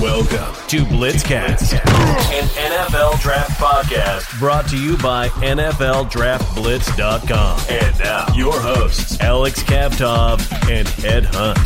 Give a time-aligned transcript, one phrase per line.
[0.00, 7.60] Welcome to Blitzcast, an NFL draft podcast brought to you by NFLDraftBlitz.com.
[7.68, 10.38] And now, your hosts, Alex Kavtov
[10.70, 11.58] and Ed Hunt.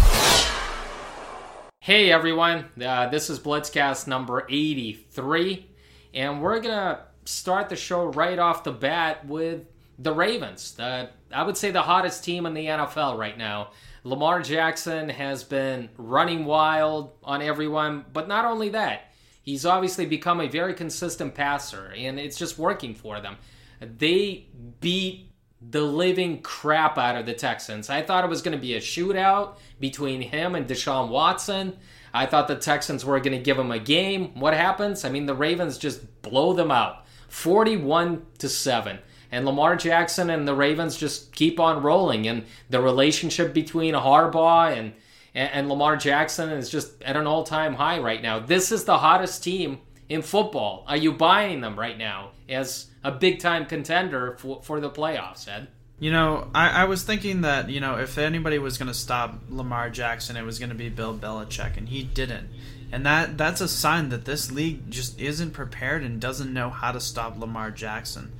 [1.80, 5.66] Hey everyone, uh, this is Blitzcast number 83,
[6.14, 9.66] and we're gonna start the show right off the bat with
[9.98, 10.72] the Ravens.
[10.72, 13.72] The, I would say the hottest team in the NFL right now.
[14.04, 20.40] Lamar Jackson has been running wild on everyone, but not only that, he's obviously become
[20.40, 23.36] a very consistent passer, and it's just working for them.
[23.80, 24.48] They
[24.80, 25.30] beat
[25.70, 27.88] the living crap out of the Texans.
[27.88, 31.76] I thought it was going to be a shootout between him and Deshaun Watson.
[32.12, 34.38] I thought the Texans were going to give him a game.
[34.38, 35.04] What happens?
[35.04, 38.98] I mean, the Ravens just blow them out 41 to 7
[39.32, 42.28] and Lamar Jackson and the Ravens just keep on rolling.
[42.28, 44.92] And the relationship between Harbaugh and
[45.34, 48.38] and, Lamar Jackson is just at an all time high right now.
[48.38, 49.78] This is the hottest team
[50.10, 50.84] in football.
[50.86, 55.48] Are you buying them right now as a big time contender for, for the playoffs,
[55.48, 55.68] Ed?
[55.98, 59.40] You know, I, I was thinking that, you know, if anybody was going to stop
[59.48, 62.50] Lamar Jackson, it was going to be Bill Belichick, and he didn't.
[62.90, 66.92] And that that's a sign that this league just isn't prepared and doesn't know how
[66.92, 68.32] to stop Lamar Jackson.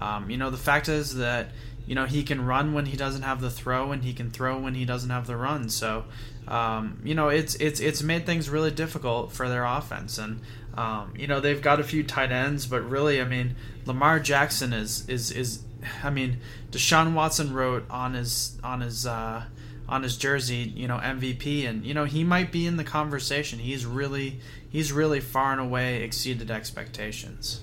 [0.00, 1.50] Um, you know, the fact is that
[1.86, 4.58] you know he can run when he doesn't have the throw, and he can throw
[4.58, 5.68] when he doesn't have the run.
[5.68, 6.04] So,
[6.48, 10.40] um, you know, it's it's it's made things really difficult for their offense, and
[10.76, 14.72] um, you know they've got a few tight ends, but really, I mean, Lamar Jackson
[14.72, 15.62] is is is,
[16.02, 16.38] I mean,
[16.70, 19.06] Deshaun Watson wrote on his on his.
[19.06, 19.44] Uh,
[19.88, 23.58] on his jersey, you know, MVP, and you know he might be in the conversation.
[23.58, 24.38] He's really,
[24.70, 27.60] he's really far and away exceeded expectations.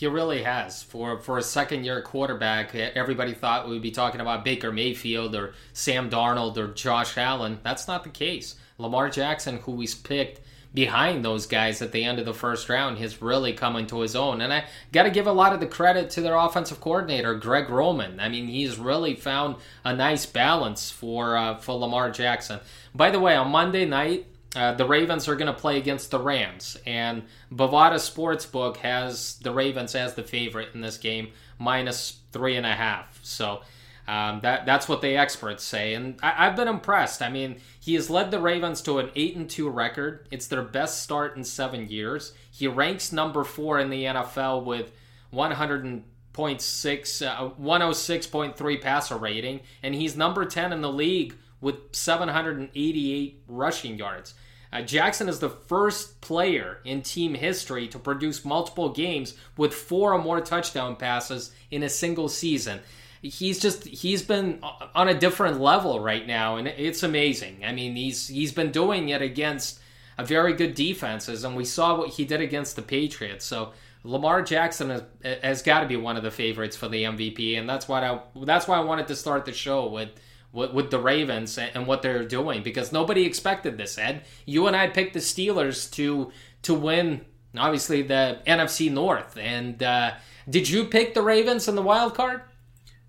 [0.00, 0.82] He really has.
[0.82, 5.52] For for a second year quarterback, everybody thought we'd be talking about Baker Mayfield or
[5.74, 7.58] Sam Darnold or Josh Allen.
[7.62, 8.54] That's not the case.
[8.78, 10.40] Lamar Jackson, who we picked
[10.72, 14.16] behind those guys at the end of the first round, has really come into his
[14.16, 14.40] own.
[14.40, 17.68] And I got to give a lot of the credit to their offensive coordinator, Greg
[17.68, 18.20] Roman.
[18.20, 22.60] I mean, he's really found a nice balance for uh, for Lamar Jackson.
[22.94, 26.18] By the way, on Monday night, uh, the Ravens are going to play against the
[26.18, 27.22] Rams, and
[27.52, 32.72] Bovada Sportsbook has the Ravens as the favorite in this game, minus three and a
[32.72, 33.20] half.
[33.22, 33.60] So
[34.08, 37.22] um, that that's what the experts say, and I, have been impressed.
[37.22, 40.26] I mean, he has led the Ravens to an eight and two record.
[40.32, 42.32] It's their best start in seven years.
[42.50, 44.90] He ranks number four in the NFL with
[45.30, 51.76] 100 point six, uh, 106.3 passer rating, and he's number 10 in the league with
[51.92, 54.34] 788 rushing yards.
[54.72, 60.12] Uh, Jackson is the first player in team history to produce multiple games with four
[60.14, 62.80] or more touchdown passes in a single season.
[63.22, 64.62] He's just he's been
[64.94, 67.64] on a different level right now, and it's amazing.
[67.64, 69.80] I mean, he's he's been doing it against
[70.16, 73.44] a very good defenses, and we saw what he did against the Patriots.
[73.44, 73.72] So
[74.04, 75.02] Lamar Jackson has,
[75.42, 78.20] has got to be one of the favorites for the MVP, and that's why I
[78.44, 80.10] that's why I wanted to start the show with
[80.52, 83.98] with, with the Ravens and what they're doing because nobody expected this.
[83.98, 87.24] Ed, you and I picked the Steelers to to win,
[87.56, 89.36] obviously the NFC North.
[89.38, 90.12] And uh,
[90.48, 92.42] did you pick the Ravens in the wild card?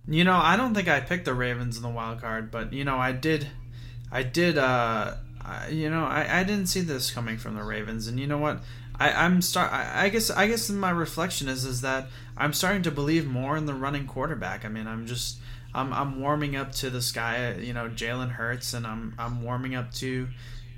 [0.07, 2.83] You know, I don't think I picked the Ravens in the wild card, but you
[2.83, 3.47] know, I did.
[4.11, 4.57] I did.
[4.57, 8.27] Uh, I, you know, I, I didn't see this coming from the Ravens, and you
[8.27, 8.61] know what?
[8.99, 9.71] I, I'm start.
[9.71, 10.29] I, I guess.
[10.29, 14.07] I guess my reflection is is that I'm starting to believe more in the running
[14.07, 14.65] quarterback.
[14.65, 15.37] I mean, I'm just
[15.73, 19.75] I'm, I'm warming up to this guy, you know, Jalen Hurts, and I'm I'm warming
[19.75, 20.27] up to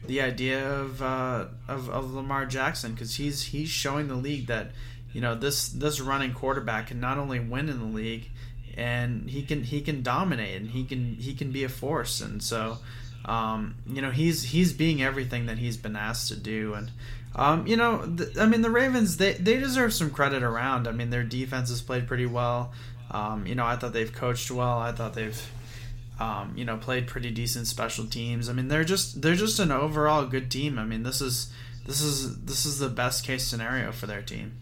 [0.05, 4.71] the idea of uh, of, of Lamar Jackson because he's he's showing the league that
[5.11, 8.29] you know this this running quarterback can not only win in the league
[8.75, 12.21] and he can he can dominate and he can he can be a force.
[12.21, 12.79] And so
[13.25, 16.73] um, you know he's he's being everything that he's been asked to do.
[16.73, 16.91] And
[17.35, 20.87] um, you know th- I mean the Ravens they, they deserve some credit around.
[20.87, 22.73] I mean their defense has played pretty well
[23.13, 24.79] um, you know, I thought they've coached well.
[24.79, 25.39] I thought they've,
[26.19, 28.49] um, you know, played pretty decent special teams.
[28.49, 30.79] I mean, they're just they're just an overall good team.
[30.79, 31.53] I mean, this is
[31.85, 34.59] this is this is the best case scenario for their team.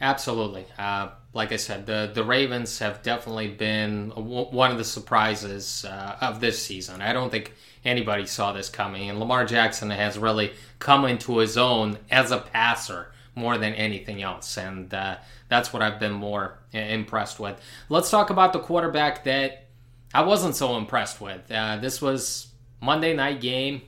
[0.00, 0.66] Absolutely.
[0.78, 6.16] Uh, like I said, the the Ravens have definitely been one of the surprises uh,
[6.20, 7.02] of this season.
[7.02, 7.52] I don't think
[7.84, 12.38] anybody saw this coming, and Lamar Jackson has really come into his own as a
[12.38, 14.56] passer more than anything else.
[14.56, 15.18] And uh,
[15.48, 17.60] that's what I've been more impressed with.
[17.88, 19.66] Let's talk about the quarterback that
[20.12, 21.50] I wasn't so impressed with.
[21.52, 22.48] Uh, this was
[22.80, 23.82] Monday night game.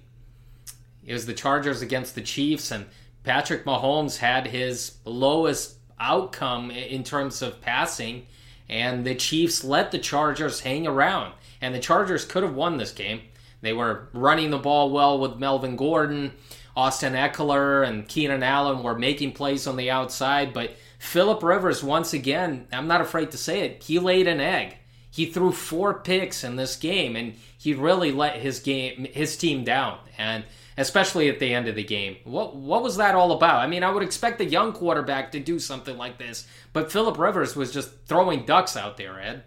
[1.04, 2.84] It was the Chargers against the Chiefs, and
[3.24, 8.26] Patrick Mahomes had his lowest outcome in terms of passing,
[8.68, 11.32] and the Chiefs let the Chargers hang around.
[11.62, 13.22] And the Chargers could have won this game.
[13.62, 16.32] They were running the ball well with Melvin Gordon
[16.78, 22.12] Austin Ekeler and Keenan Allen were making plays on the outside, but Philip Rivers, once
[22.12, 24.76] again, I'm not afraid to say it, he laid an egg.
[25.10, 29.64] He threw four picks in this game, and he really let his game, his team
[29.64, 30.44] down, and
[30.76, 32.18] especially at the end of the game.
[32.22, 33.56] What what was that all about?
[33.56, 37.18] I mean, I would expect a young quarterback to do something like this, but Philip
[37.18, 39.42] Rivers was just throwing ducks out there, Ed.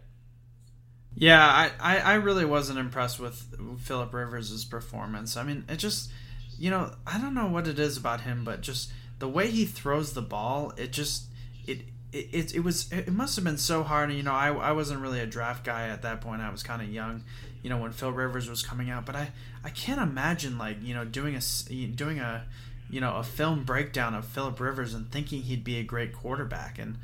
[1.15, 5.37] Yeah, I, I, I really wasn't impressed with Philip Rivers' performance.
[5.37, 6.11] I mean, it just,
[6.57, 9.65] you know, I don't know what it is about him, but just the way he
[9.65, 11.25] throws the ball, it just,
[11.65, 11.81] it,
[12.11, 14.09] it, it, it was, it must have been so hard.
[14.09, 16.41] And you know, I, I wasn't really a draft guy at that point.
[16.41, 17.23] I was kind of young,
[17.63, 19.05] you know, when Phil Rivers was coming out.
[19.05, 19.31] But I,
[19.63, 21.39] I can't imagine like, you know, doing a,
[21.87, 22.45] doing a,
[22.89, 26.77] you know, a film breakdown of Philip Rivers and thinking he'd be a great quarterback.
[26.77, 26.97] And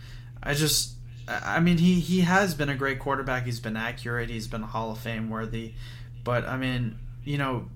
[0.44, 0.94] I just,
[1.28, 3.46] I mean, he, he has been a great quarterback.
[3.46, 4.30] He's been accurate.
[4.30, 5.74] He's been Hall of Fame worthy.
[6.24, 7.68] But I mean, you know,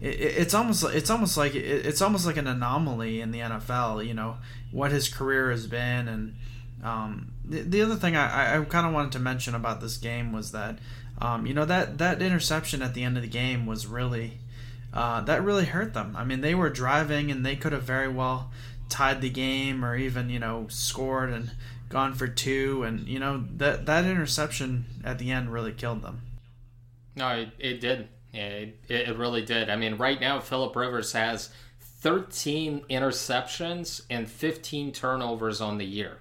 [0.00, 4.06] it, it's almost it's almost like it's almost like an anomaly in the NFL.
[4.06, 4.36] You know
[4.70, 6.36] what his career has been, and
[6.82, 10.32] um, the, the other thing I, I kind of wanted to mention about this game
[10.32, 10.78] was that
[11.20, 14.38] um, you know that that interception at the end of the game was really
[14.92, 16.14] uh, that really hurt them.
[16.16, 18.50] I mean, they were driving and they could have very well
[18.88, 21.50] tied the game or even you know scored and
[21.88, 26.22] gone for two, and you know that that interception at the end really killed them.
[27.14, 28.08] No, it, it did.
[28.36, 29.70] It, it really did.
[29.70, 31.50] I mean, right now Philip Rivers has
[31.80, 36.18] 13 interceptions and 15 turnovers on the year.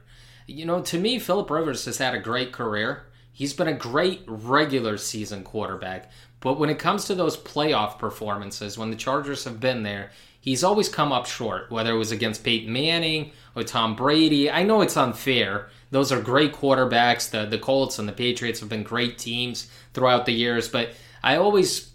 [0.47, 3.03] You know, to me, Philip Rivers has had a great career.
[3.33, 6.09] He's been a great regular season quarterback.
[6.39, 10.63] But when it comes to those playoff performances, when the Chargers have been there, he's
[10.63, 14.50] always come up short, whether it was against Peyton Manning or Tom Brady.
[14.50, 15.69] I know it's unfair.
[15.89, 17.29] Those are great quarterbacks.
[17.29, 20.91] The the Colts and the Patriots have been great teams throughout the years, but
[21.23, 21.89] I always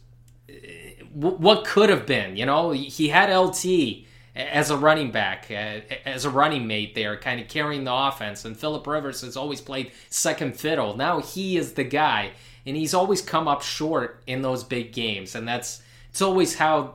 [1.12, 6.30] what could have been, you know, he had LT as a running back, as a
[6.30, 8.44] running mate there, kind of carrying the offense.
[8.44, 10.96] And Philip Rivers has always played second fiddle.
[10.96, 12.32] Now he is the guy,
[12.64, 15.34] and he's always come up short in those big games.
[15.34, 16.94] And that's it's always how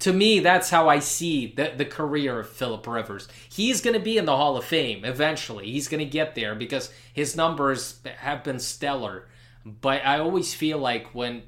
[0.00, 3.28] to me, that's how I see the, the career of Philip Rivers.
[3.48, 5.70] He's going to be in the Hall of Fame eventually.
[5.70, 9.26] He's going to get there because his numbers have been stellar.
[9.64, 11.42] But I always feel like when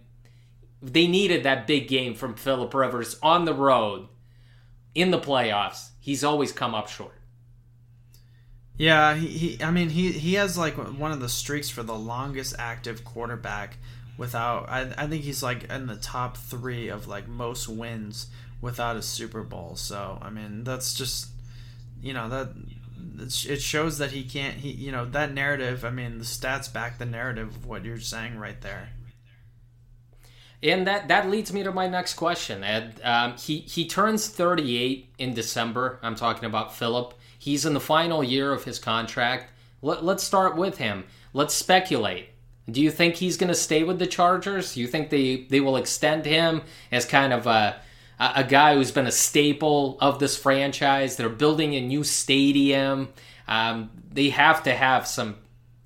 [0.81, 4.09] they needed that big game from Philip Rivers on the road
[4.95, 7.15] in the playoffs, he's always come up short.
[8.77, 11.95] Yeah, he, he I mean he he has like one of the streaks for the
[11.95, 13.77] longest active quarterback
[14.17, 18.27] without I, I think he's like in the top three of like most wins
[18.61, 19.75] without a Super Bowl.
[19.77, 21.29] So I mean that's just
[22.01, 22.51] you know that
[23.21, 25.85] it shows that he can't he you know that narrative.
[25.85, 28.91] I mean the stats back the narrative of what you're saying right there.
[30.63, 33.01] And that, that leads me to my next question, Ed.
[33.05, 36.01] Um, he, he turns 38 in December.
[36.03, 37.15] I'm talking about Philip.
[37.39, 39.53] He's in the final year of his contract.
[39.83, 41.05] Let, let's start with him.
[41.33, 42.31] Let's speculate.
[42.69, 44.75] Do you think he's going to stay with the Chargers?
[44.75, 47.81] Do you think they, they will extend him as kind of a,
[48.19, 51.17] a guy who's been a staple of this franchise?
[51.17, 53.09] They're building a new stadium.
[53.47, 55.37] Um, they have to have some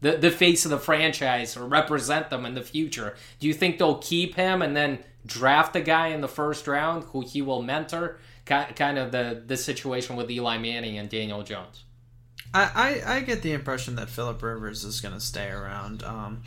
[0.02, 3.14] the, the face of the franchise or represent them in the future.
[3.40, 7.04] Do you think they'll keep him and then draft a guy in the first round
[7.04, 8.18] who he will mentor?
[8.44, 11.84] Kind of the, the situation with Eli Manning and Daniel Jones.
[12.52, 16.02] I, I, I get the impression that Philip Rivers is going to stay around.
[16.02, 16.42] Um,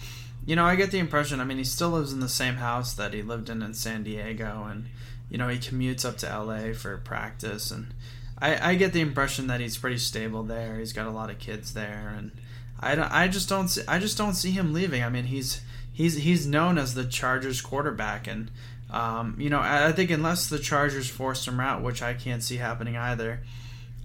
[0.45, 1.39] you know, I get the impression.
[1.39, 4.03] I mean, he still lives in the same house that he lived in in San
[4.03, 4.85] Diego, and
[5.29, 7.93] you know, he commutes up to LA for practice, and
[8.37, 10.77] I, I get the impression that he's pretty stable there.
[10.77, 12.31] He's got a lot of kids there, and
[12.79, 13.11] I, don't.
[13.11, 15.03] I just don't see, I just don't see him leaving.
[15.03, 15.61] I mean, he's
[15.93, 18.51] he's he's known as the Chargers quarterback, and
[18.89, 22.43] um, you know, I, I think unless the Chargers force him out, which I can't
[22.43, 23.41] see happening either.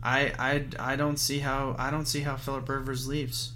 [0.03, 3.53] I, I, I don't see how I don't see how Philip Rivers leaves.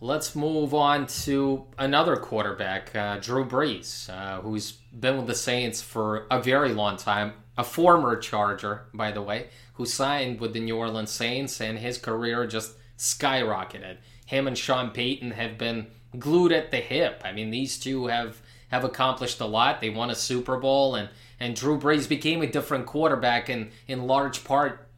[0.00, 5.82] Let's move on to another quarterback, uh, Drew Brees, uh, who's been with the Saints
[5.82, 7.32] for a very long time.
[7.56, 11.98] A former Charger, by the way, who signed with the New Orleans Saints, and his
[11.98, 13.96] career just skyrocketed.
[14.26, 15.86] Him and Sean Payton have been
[16.18, 17.22] glued at the hip.
[17.24, 19.80] I mean, these two have have accomplished a lot.
[19.80, 21.08] They won a Super Bowl, and
[21.40, 24.88] and Drew Brees became a different quarterback, in in large part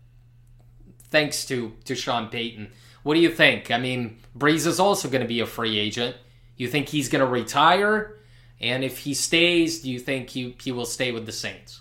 [1.11, 2.73] thanks to to Sean Payton.
[3.03, 3.71] What do you think?
[3.71, 6.17] I mean, Brees is also going to be a free agent.
[6.57, 8.19] You think he's going to retire?
[8.61, 11.81] And if he stays, do you think he, he will stay with the Saints?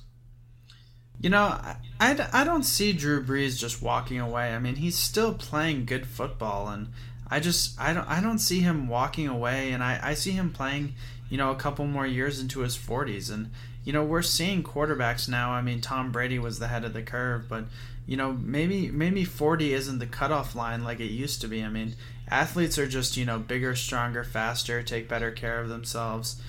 [1.20, 1.60] You know,
[2.00, 4.54] I, I, I don't see Drew Brees just walking away.
[4.54, 6.88] I mean, he's still playing good football, and
[7.30, 10.52] I just I don't I don't see him walking away, and I, I see him
[10.52, 10.94] playing,
[11.30, 13.52] you know, a couple more years into his 40s, and
[13.84, 15.52] you know, we're seeing quarterbacks now.
[15.52, 17.66] I mean, Tom Brady was the head of the curve, but
[18.06, 21.64] you know, maybe maybe 40 isn't the cutoff line like it used to be.
[21.64, 21.96] I mean,
[22.28, 26.42] athletes are just you know bigger, stronger, faster, take better care of themselves.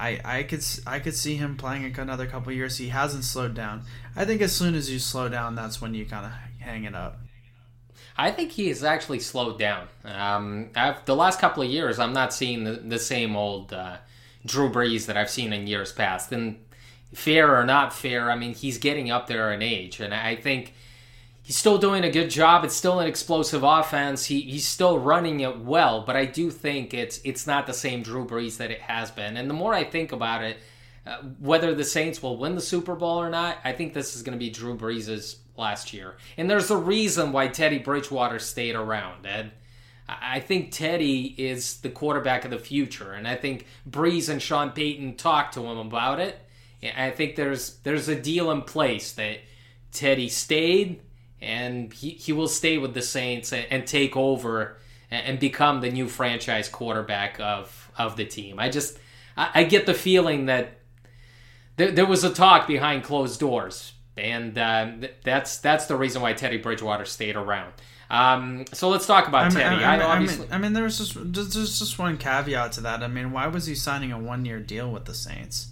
[0.00, 2.78] I, I could I could see him playing another couple years.
[2.78, 3.82] He hasn't slowed down.
[4.16, 6.94] I think as soon as you slow down, that's when you kind of hang it
[6.94, 7.20] up.
[8.16, 9.88] I think he has actually slowed down.
[10.04, 10.70] Um,
[11.04, 13.98] the last couple of years, I'm not seeing the, the same old uh,
[14.44, 16.32] Drew Brees that I've seen in years past.
[16.32, 16.58] And
[17.14, 20.00] fair or not fair, I mean, he's getting up there in age.
[20.00, 20.74] And I think
[21.50, 22.64] he's still doing a good job.
[22.64, 24.24] It's still an explosive offense.
[24.24, 28.04] He, he's still running it well, but I do think it's it's not the same
[28.04, 29.36] Drew Brees that it has been.
[29.36, 30.58] And the more I think about it,
[31.04, 34.22] uh, whether the Saints will win the Super Bowl or not, I think this is
[34.22, 36.18] going to be Drew Brees' last year.
[36.36, 39.50] And there's a reason why Teddy Bridgewater stayed around, Ed.
[40.08, 44.70] I think Teddy is the quarterback of the future, and I think Brees and Sean
[44.70, 46.38] Payton talked to him about it.
[46.96, 49.38] I think there's there's a deal in place that
[49.90, 51.00] Teddy stayed,
[51.40, 54.78] and he, he will stay with the Saints and, and take over
[55.10, 58.58] and, and, become the new franchise quarterback of of the team.
[58.58, 58.98] I just
[59.36, 60.78] I, I get the feeling that
[61.76, 64.92] there, there was a talk behind closed doors and uh,
[65.24, 67.72] that's that's the reason why Teddy Bridgewater stayed around.
[68.10, 69.84] Um, so let's talk about I mean, Teddy.
[69.84, 73.02] I, I, I, mean, I mean, there was just there's just one caveat to that.
[73.02, 75.68] I mean, why was he signing a one year deal with the Saints?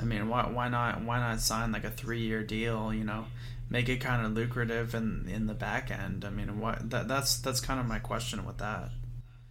[0.00, 2.92] I mean, why why not why not sign like a three year deal?
[2.92, 3.26] You know,
[3.72, 6.24] make it kind of lucrative in in the back end.
[6.26, 8.90] I mean, what that that's that's kind of my question with that.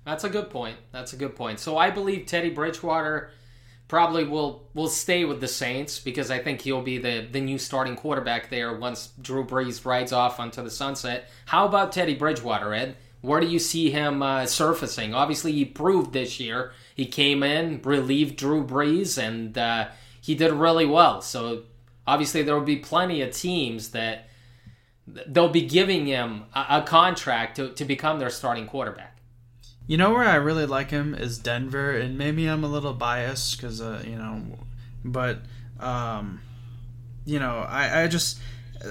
[0.06, 0.78] That's a good point.
[0.92, 1.60] That's a good point.
[1.60, 3.32] So I believe Teddy Bridgewater
[3.88, 7.58] probably will will stay with the Saints because I think he'll be the the new
[7.58, 11.28] starting quarterback there once Drew Brees rides off onto the sunset.
[11.46, 12.98] How about Teddy Bridgewater, Ed?
[13.22, 15.14] Where do you see him uh, surfacing?
[15.14, 16.74] Obviously, he proved this year.
[16.96, 19.90] He came in, relieved Drew Brees, and uh,
[20.22, 21.22] he did really well.
[21.22, 21.64] So
[22.06, 24.28] obviously, there will be plenty of teams that
[25.28, 29.18] they'll be giving him a, a contract to, to become their starting quarterback.
[29.88, 33.58] You know where I really like him is Denver, and maybe I'm a little biased
[33.58, 34.42] because uh, you know,
[35.04, 35.40] but
[35.80, 36.42] um,
[37.26, 38.40] you know, I, I just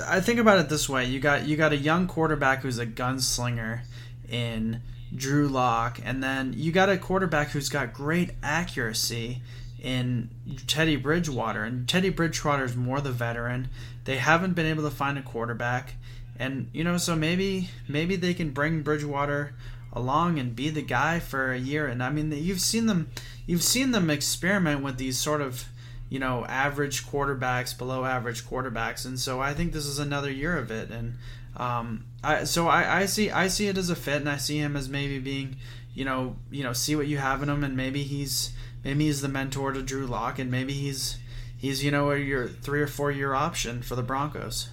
[0.07, 2.87] I think about it this way: you got you got a young quarterback who's a
[2.87, 3.81] gunslinger
[4.29, 4.83] in
[5.15, 9.43] Drew Lock, and then you got a quarterback who's got great accuracy
[9.81, 10.31] in
[10.67, 13.69] Teddy Bridgewater, and Teddy Bridgewater is more the veteran.
[14.05, 15.95] They haven't been able to find a quarterback,
[16.39, 19.55] and you know, so maybe maybe they can bring Bridgewater
[19.93, 21.87] along and be the guy for a year.
[21.87, 23.11] And I mean, you've seen them,
[23.47, 25.65] you've seen them experiment with these sort of,
[26.09, 30.57] you know, average quarterbacks, below average quarterbacks, and so I think this is another year
[30.57, 30.91] of it.
[30.91, 31.15] And
[31.57, 34.59] um, I, so I, I see, I see it as a fit, and I see
[34.59, 35.57] him as maybe being,
[35.95, 38.53] you know, you know, see what you have in him, and maybe he's,
[38.85, 41.19] maybe he's the mentor to Drew Lock, and maybe he's,
[41.57, 44.71] he's you know, your three or four year option for the Broncos.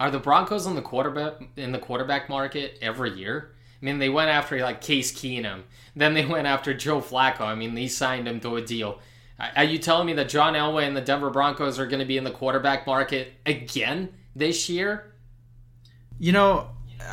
[0.00, 3.52] Are the Broncos in the quarterback in the quarterback market every year?
[3.80, 5.62] I mean, they went after like Case Keenum.
[5.94, 7.42] Then they went after Joe Flacco.
[7.42, 9.00] I mean, they signed him to a deal.
[9.38, 12.16] Are you telling me that John Elway and the Denver Broncos are going to be
[12.16, 15.12] in the quarterback market again this year?
[16.20, 16.70] You know,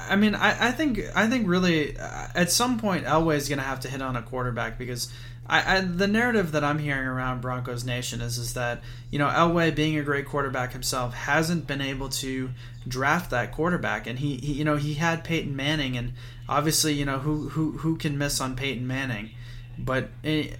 [0.10, 3.58] I mean, I, I think I think really uh, at some point Elway is going
[3.60, 5.12] to have to hit on a quarterback because
[5.48, 9.28] I, I, the narrative that I'm hearing around Broncos Nation is is that you know
[9.28, 12.52] Elway, being a great quarterback himself, hasn't been able to
[12.88, 16.14] draft that quarterback, and he, he you know he had Peyton Manning, and
[16.48, 19.32] obviously you know who who who can miss on Peyton Manning,
[19.78, 20.10] but.
[20.24, 20.58] It,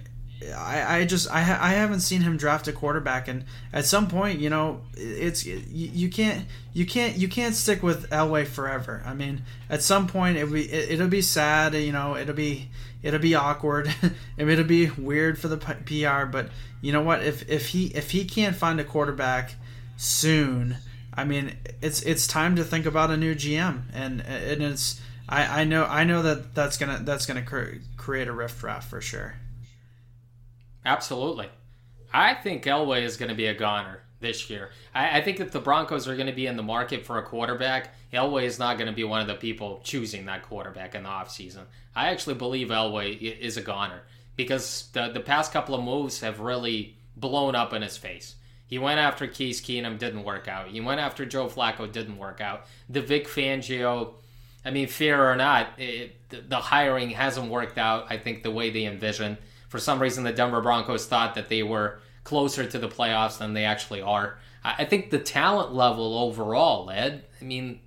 [0.56, 3.28] I, I just I, ha- I haven't seen him draft a quarterback.
[3.28, 7.82] And at some point you know it's you, you can't you can't you can't stick
[7.82, 9.02] with Elway forever.
[9.06, 12.70] I mean at some point it be it, will be sad you know it'll be
[13.02, 13.92] it'll be awkward.
[14.36, 16.26] it'll be weird for the PR.
[16.26, 17.22] But you know what?
[17.22, 19.54] If if he if he can't find a quarterback
[19.96, 20.76] soon,
[21.14, 23.82] I mean, it's it's time to think about a new GM.
[23.92, 27.44] And and it's I, I know I know that that's gonna that's gonna
[27.96, 29.34] create a rift raft for sure.
[30.84, 31.48] Absolutely,
[32.12, 34.70] I think Elway is going to be a goner this year.
[34.94, 37.22] I, I think that the Broncos are going to be in the market for a
[37.22, 41.04] quarterback, Elway is not going to be one of the people choosing that quarterback in
[41.04, 41.64] the offseason.
[41.94, 44.02] I actually believe Elway is a goner
[44.36, 48.34] because the, the past couple of moves have really blown up in his face.
[48.66, 50.68] He went after Case Keenum, didn't work out.
[50.68, 52.66] He went after Joe Flacco, didn't work out.
[52.88, 54.14] The Vic Fangio,
[54.64, 56.16] I mean, fair or not, it,
[56.48, 59.36] the hiring hasn't worked out, I think, the way they envisioned.
[59.68, 63.52] For some reason, the Denver Broncos thought that they were closer to the playoffs than
[63.52, 64.38] they actually are.
[64.64, 67.80] I think the talent level overall, Ed, I mean,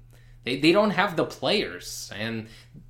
[0.45, 2.09] they, they don't have the players.
[2.15, 2.47] And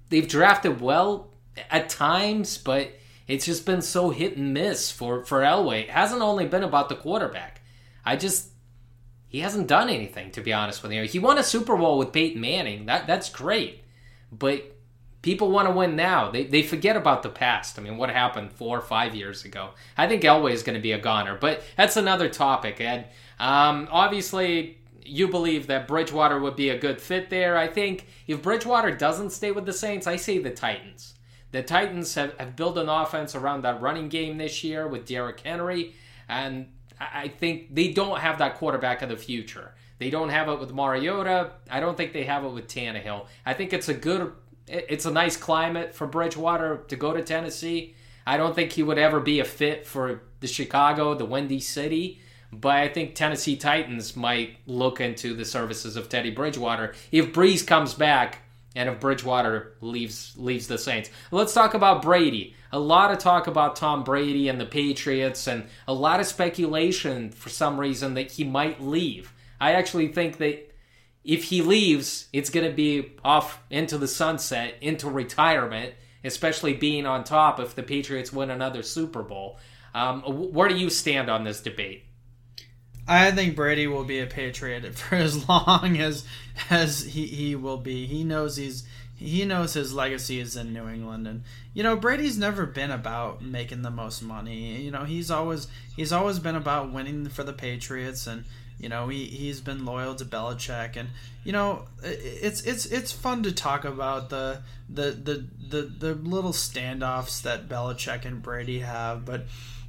[0.09, 1.31] they've drafted well
[1.71, 2.91] at times, but
[3.27, 5.83] it's just been so hit and miss for, for Elway.
[5.83, 7.61] It hasn't only been about the quarterback.
[8.05, 8.49] I just
[9.27, 11.03] he hasn't done anything to be honest with you.
[11.03, 12.85] He won a Super Bowl with Peyton Manning.
[12.85, 13.83] That that's great,
[14.31, 14.63] but
[15.21, 16.29] people want to win now.
[16.29, 17.79] They they forget about the past.
[17.79, 19.71] I mean, what happened four or five years ago?
[19.97, 22.79] I think Elway is going to be a goner, but that's another topic.
[22.79, 23.09] Ed,
[23.39, 24.77] um, obviously.
[25.05, 27.57] You believe that Bridgewater would be a good fit there.
[27.57, 31.13] I think if Bridgewater doesn't stay with the Saints, I say the Titans.
[31.51, 35.39] The Titans have, have built an offense around that running game this year with Derrick
[35.39, 35.93] Henry,
[36.27, 36.67] and
[36.99, 39.73] I think they don't have that quarterback of the future.
[39.97, 41.51] They don't have it with Mariota.
[41.69, 43.27] I don't think they have it with Tannehill.
[43.45, 44.33] I think it's a good,
[44.67, 47.95] it's a nice climate for Bridgewater to go to Tennessee.
[48.27, 52.21] I don't think he would ever be a fit for the Chicago, the Windy City.
[52.51, 57.65] But I think Tennessee Titans might look into the services of Teddy Bridgewater if Brees
[57.65, 58.39] comes back
[58.75, 61.09] and if Bridgewater leaves leaves the Saints.
[61.31, 62.55] Let's talk about Brady.
[62.71, 67.31] A lot of talk about Tom Brady and the Patriots, and a lot of speculation
[67.31, 69.33] for some reason that he might leave.
[69.59, 70.71] I actually think that
[71.23, 77.05] if he leaves, it's going to be off into the sunset, into retirement, especially being
[77.05, 79.57] on top if the Patriots win another Super Bowl.
[79.93, 82.04] Um, where do you stand on this debate?
[83.07, 86.25] I think Brady will be a Patriot for as long as
[86.69, 88.05] as he, he will be.
[88.05, 88.85] He knows he's
[89.15, 91.43] he knows his legacy is in New England and
[91.73, 94.81] you know Brady's never been about making the most money.
[94.81, 98.45] You know, he's always he's always been about winning for the Patriots and
[98.79, 101.09] you know, he he's been loyal to Belichick and
[101.43, 106.51] you know, it's it's it's fun to talk about the the the the, the little
[106.51, 109.45] standoffs that Belichick and Brady have, but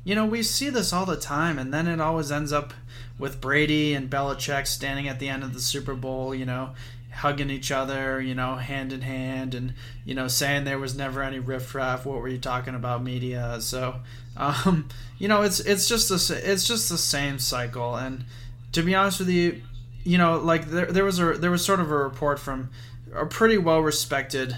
[0.06, 2.72] you know, we see this all the time, and then it always ends up
[3.18, 6.74] with Brady and Belichick standing at the end of the Super Bowl, you know,
[7.12, 11.24] hugging each other, you know, hand in hand, and you know, saying there was never
[11.24, 12.06] any riffraff.
[12.06, 13.60] What were you talking about, media?
[13.60, 13.96] So,
[14.36, 17.96] um, you know, it's it's just a, it's just the same cycle.
[17.96, 18.26] And
[18.70, 19.60] to be honest with you,
[20.04, 22.70] you know, like there, there was a there was sort of a report from
[23.12, 24.56] a pretty well respected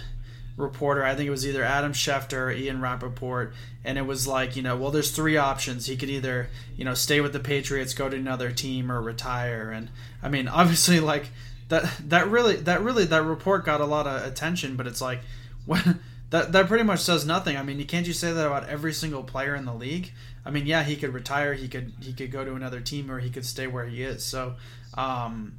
[0.59, 1.03] reporter.
[1.05, 3.55] I think it was either Adam Schefter or Ian Rapoport.
[3.85, 5.87] And it was like, you know, well, there's three options.
[5.87, 9.71] He could either, you know, stay with the Patriots, go to another team, or retire.
[9.71, 9.88] And
[10.23, 11.31] I mean, obviously, like
[11.68, 14.77] that, that really, that really, that report got a lot of attention.
[14.77, 15.21] But it's like,
[15.64, 17.57] when that that pretty much says nothing.
[17.57, 20.12] I mean, you can't you say that about every single player in the league?
[20.44, 23.18] I mean, yeah, he could retire, he could he could go to another team, or
[23.18, 24.25] he could stay where he is.
[24.25, 24.57] So,
[24.94, 25.55] um,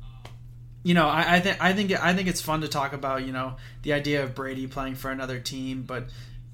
[0.83, 3.33] you know, I, I think I think I think it's fun to talk about you
[3.33, 6.05] know the idea of Brady playing for another team, but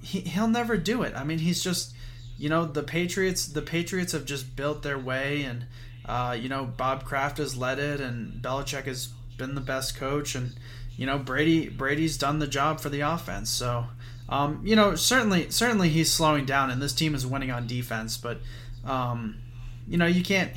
[0.02, 1.14] he he'll never do it.
[1.16, 1.94] I mean, he's just
[2.38, 3.46] you know the Patriots.
[3.46, 5.66] The Patriots have just built their way, and
[6.06, 10.34] uh, you know Bob Kraft has led it, and Belichick has been the best coach,
[10.34, 10.54] and
[10.98, 13.52] you know Brady Brady's done the job for the offense.
[13.52, 13.86] So
[14.28, 18.18] um, you know certainly certainly he's slowing down, and this team is winning on defense,
[18.18, 18.40] but
[18.86, 19.38] um,
[19.88, 20.52] you know you can't.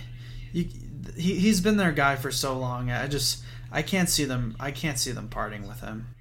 [0.52, 0.68] You,
[1.16, 2.90] he, he's been their guy for so long.
[2.90, 4.57] I just I can't see them.
[4.59, 6.14] I can't see them parting with him.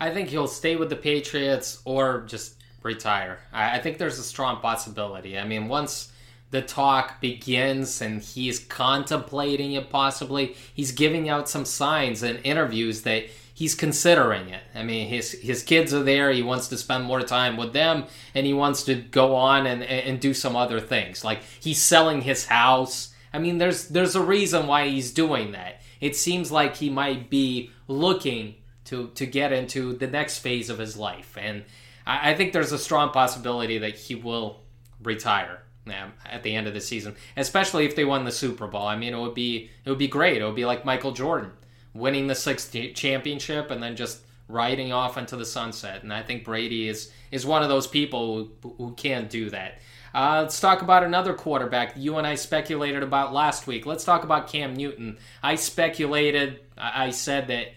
[0.00, 3.40] I think he'll stay with the Patriots or just retire.
[3.52, 5.38] I, I think there's a strong possibility.
[5.38, 6.12] I mean, once
[6.50, 13.02] the talk begins and he's contemplating it, possibly he's giving out some signs and interviews
[13.02, 14.62] that he's considering it.
[14.74, 16.30] I mean, his his kids are there.
[16.30, 18.04] He wants to spend more time with them,
[18.34, 21.24] and he wants to go on and and do some other things.
[21.24, 23.12] Like he's selling his house.
[23.32, 27.30] I mean, there's there's a reason why he's doing that it seems like he might
[27.30, 28.56] be looking
[28.86, 31.64] to to get into the next phase of his life, and
[32.06, 34.60] I, I think there's a strong possibility that he will
[35.02, 38.86] retire um, at the end of the season, especially if they won the Super Bowl.
[38.86, 40.40] I mean, it would be it would be great.
[40.40, 41.52] It would be like Michael Jordan
[41.94, 46.02] winning the sixth championship and then just riding off into the sunset.
[46.02, 49.78] And I think Brady is is one of those people who, who can't do that.
[50.14, 53.86] Uh, let's talk about another quarterback you and I speculated about last week.
[53.86, 55.18] Let's talk about Cam Newton.
[55.42, 57.68] I speculated, I said that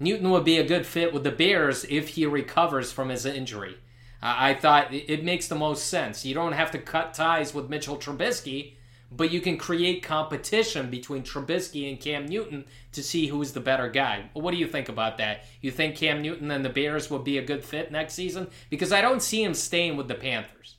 [0.00, 3.76] Newton would be a good fit with the Bears if he recovers from his injury.
[4.20, 6.24] I thought it makes the most sense.
[6.24, 8.72] You don't have to cut ties with Mitchell Trubisky,
[9.12, 13.88] but you can create competition between Trubisky and Cam Newton to see who's the better
[13.88, 14.30] guy.
[14.32, 15.44] What do you think about that?
[15.60, 18.48] You think Cam Newton and the Bears would be a good fit next season?
[18.70, 20.73] Because I don't see him staying with the Panthers.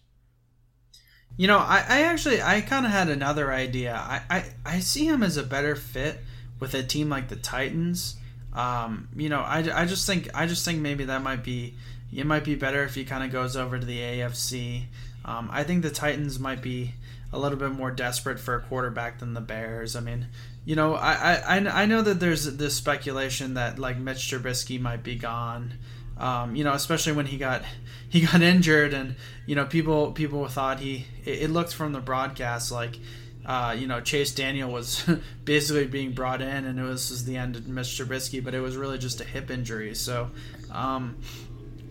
[1.38, 3.94] You know, I, I actually I kind of had another idea.
[3.94, 6.22] I, I I see him as a better fit
[6.60, 8.16] with a team like the Titans.
[8.54, 11.74] Um, you know, I, I just think I just think maybe that might be
[12.14, 14.84] it might be better if he kind of goes over to the AFC.
[15.26, 16.94] Um, I think the Titans might be
[17.34, 19.96] a little bit more desperate for a quarterback than the Bears.
[19.96, 20.28] I mean,
[20.64, 25.04] you know, I I, I know that there's this speculation that like Mitch Trubisky might
[25.04, 25.74] be gone.
[26.18, 27.64] Um, you know, especially when he got
[28.10, 31.06] he got injured, and you know, people people thought he.
[31.26, 32.98] It, it looked from the broadcast like
[33.46, 35.08] uh, you know, Chase Daniel was
[35.46, 38.60] basically being brought in, and it was, was the end of Mitch Trubisky, but it
[38.60, 39.94] was really just a hip injury.
[39.94, 40.32] So,
[40.72, 41.18] um,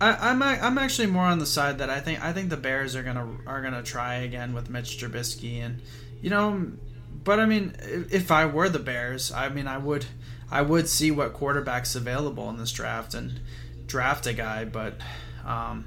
[0.01, 2.57] I, am I'm, I'm actually more on the side that I think I think the
[2.57, 5.81] Bears are gonna are gonna try again with Mitch Trubisky, and
[6.21, 6.73] you know,
[7.23, 7.75] but I mean,
[8.11, 10.07] if I were the Bears, I mean, I would
[10.51, 13.41] I would see what quarterbacks available in this draft and
[13.95, 14.95] draft a guy, but
[15.47, 15.85] um,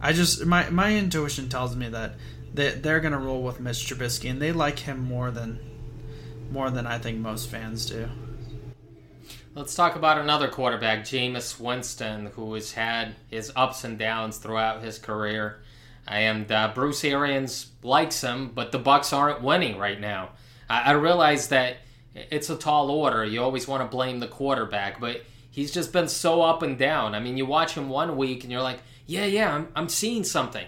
[0.00, 2.16] I just my my intuition tells me that
[2.52, 5.60] they they're gonna roll with Mitch Trubisky, and they like him more than
[6.50, 8.08] more than I think most fans do.
[9.54, 14.82] Let's talk about another quarterback, Jameis Winston, who has had his ups and downs throughout
[14.82, 15.62] his career.
[16.08, 20.30] And uh, Bruce Arians likes him, but the Bucs aren't winning right now.
[20.68, 21.76] I, I realize that
[22.16, 23.24] it's a tall order.
[23.24, 25.22] You always want to blame the quarterback, but
[25.54, 27.14] he's just been so up and down.
[27.14, 30.24] I mean, you watch him one week and you're like, yeah, yeah, I'm, I'm seeing
[30.24, 30.66] something.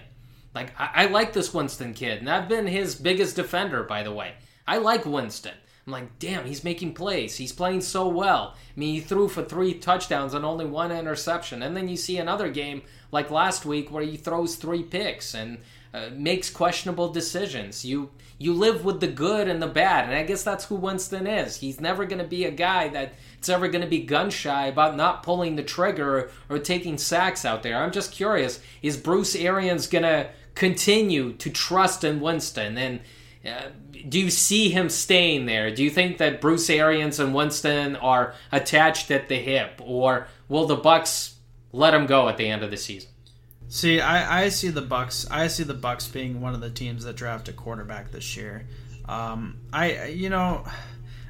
[0.55, 4.13] Like, I, I like this Winston kid, and I've been his biggest defender, by the
[4.13, 4.35] way.
[4.65, 5.53] I like Winston.
[5.85, 7.35] I'm like, damn, he's making plays.
[7.35, 8.55] He's playing so well.
[8.55, 11.61] I mean, he threw for three touchdowns and only one interception.
[11.63, 15.59] And then you see another game like last week where he throws three picks and
[15.93, 17.85] uh, makes questionable decisions.
[17.85, 21.25] You you live with the good and the bad, and I guess that's who Winston
[21.25, 21.57] is.
[21.57, 24.95] He's never going to be a guy that's ever going to be gun shy about
[24.95, 27.77] not pulling the trigger or, or taking sacks out there.
[27.77, 32.77] I'm just curious: is Bruce Arians going to continue to trust in Winston?
[32.77, 32.99] And
[33.43, 33.69] uh,
[34.07, 35.73] do you see him staying there?
[35.73, 40.67] Do you think that Bruce Arians and Winston are attached at the hip, or will
[40.67, 41.33] the Bucs
[41.71, 43.09] let him go at the end of the season?
[43.69, 45.29] See, I, I see the Bucs.
[45.29, 48.65] I see the Bucs being one of the teams that draft a quarterback this year.
[49.05, 50.65] Um, I you know,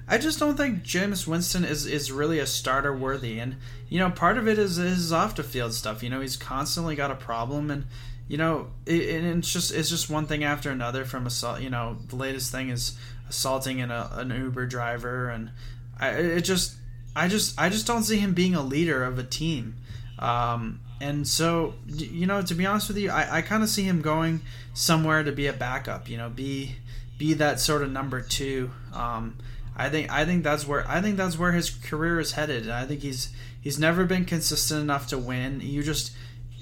[0.08, 3.58] I just don't think Jameis Winston is is really a starter worthy, and
[3.89, 6.04] you know, part of it is his off the field stuff.
[6.04, 7.86] You know, he's constantly got a problem, and
[8.28, 11.06] you know, it, it's just it's just one thing after another.
[11.06, 12.97] From assault, you know, the latest thing is
[13.30, 15.52] assaulting an, an Uber driver, and
[16.00, 16.76] I it just
[17.15, 19.76] I just I just don't see him being a leader of a team.
[20.19, 23.83] Um, and so, you know, to be honest with you, I, I kind of see
[23.83, 24.41] him going
[24.73, 26.10] somewhere to be a backup.
[26.10, 26.75] You know, be
[27.17, 28.71] be that sort of number two.
[28.93, 29.38] Um,
[29.75, 32.69] I think I think that's where I think that's where his career is headed.
[32.69, 33.29] I think he's
[33.62, 35.62] he's never been consistent enough to win.
[35.62, 36.13] You just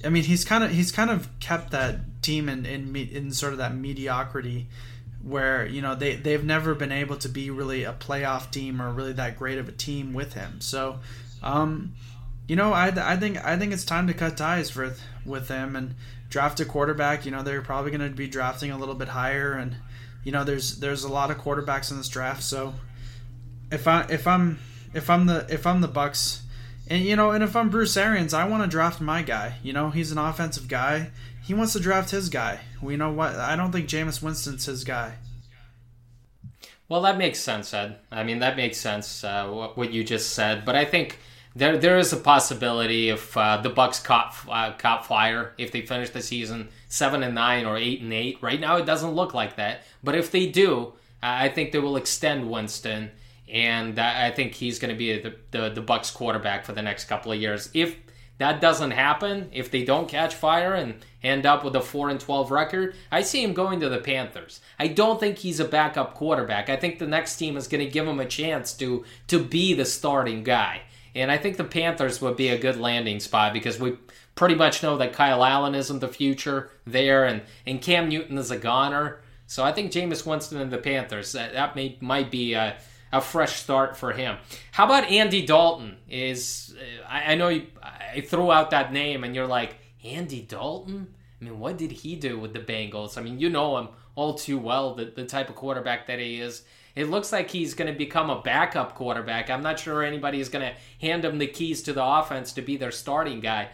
[0.04, 3.54] I mean, he's kind of he's kind of kept that team in in, in sort
[3.54, 4.68] of that mediocrity
[5.24, 8.92] where you know they they've never been able to be really a playoff team or
[8.92, 10.62] really that great of a team with him.
[10.62, 11.00] So,
[11.42, 11.94] um,
[12.48, 15.76] you know, I, I think I think it's time to cut ties with with them
[15.76, 15.96] and
[16.30, 17.26] draft a quarterback.
[17.26, 19.76] You know, they're probably going to be drafting a little bit higher, and
[20.24, 22.44] you know, there's there's a lot of quarterbacks in this draft.
[22.44, 22.76] So,
[23.72, 24.60] if I if I'm
[24.94, 26.42] if I'm the if I'm the Bucs
[26.88, 29.56] and you know, and if I'm Bruce Arians, I want to draft my guy.
[29.64, 31.10] You know, he's an offensive guy.
[31.44, 32.60] He wants to draft his guy.
[32.82, 35.16] We know what I don't think Jameis Winston's his guy.
[36.88, 37.98] Well, that makes sense, Ed.
[38.12, 40.66] I mean, that makes sense uh, what you just said.
[40.66, 41.18] But I think
[41.56, 45.82] there there is a possibility if uh, the Bucs caught uh, caught fire if they
[45.82, 48.38] finish the season seven and nine or eight and eight.
[48.42, 49.84] Right now, it doesn't look like that.
[50.04, 53.12] But if they do, I think they will extend Winston
[53.52, 57.06] and I think he's going to be the, the the Bucs quarterback for the next
[57.06, 57.70] couple of years.
[57.74, 57.96] If
[58.38, 62.20] that doesn't happen, if they don't catch fire and end up with a four and
[62.20, 64.62] twelve record, I see him going to the Panthers.
[64.78, 66.70] I don't think he's a backup quarterback.
[66.70, 69.74] I think the next team is going to give him a chance to to be
[69.74, 70.82] the starting guy.
[71.16, 73.98] And I think the Panthers would be a good landing spot because we
[74.36, 78.52] pretty much know that Kyle Allen isn't the future there, and, and Cam Newton is
[78.52, 79.22] a goner.
[79.48, 82.78] So I think Jameis Winston and the Panthers that, that may might be a,
[83.14, 84.38] a fresh start for him.
[84.72, 85.98] How about Andy Dalton?
[86.10, 90.42] Is uh, I, I know you, I threw out that name, and you're like Andy
[90.42, 91.14] Dalton.
[91.40, 93.18] I mean, what did he do with the Bengals?
[93.18, 96.40] I mean, you know him all too well, the, the type of quarterback that he
[96.40, 96.64] is.
[96.96, 99.50] It looks like he's going to become a backup quarterback.
[99.50, 102.62] I'm not sure anybody is going to hand him the keys to the offense to
[102.62, 103.70] be their starting guy.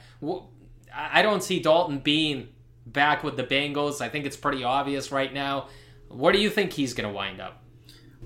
[0.94, 2.50] I don't see Dalton being
[2.86, 4.02] back with the Bengals.
[4.02, 5.68] I think it's pretty obvious right now.
[6.10, 7.62] Where do you think he's going to wind up?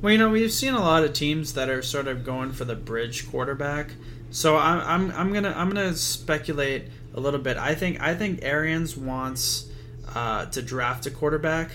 [0.01, 2.65] Well, you know, we've seen a lot of teams that are sort of going for
[2.65, 3.91] the bridge quarterback.
[4.29, 7.55] So I'm, I'm, I'm gonna I'm gonna speculate a little bit.
[7.55, 9.69] I think I think Arians wants
[10.13, 11.71] uh, to draft a quarterback,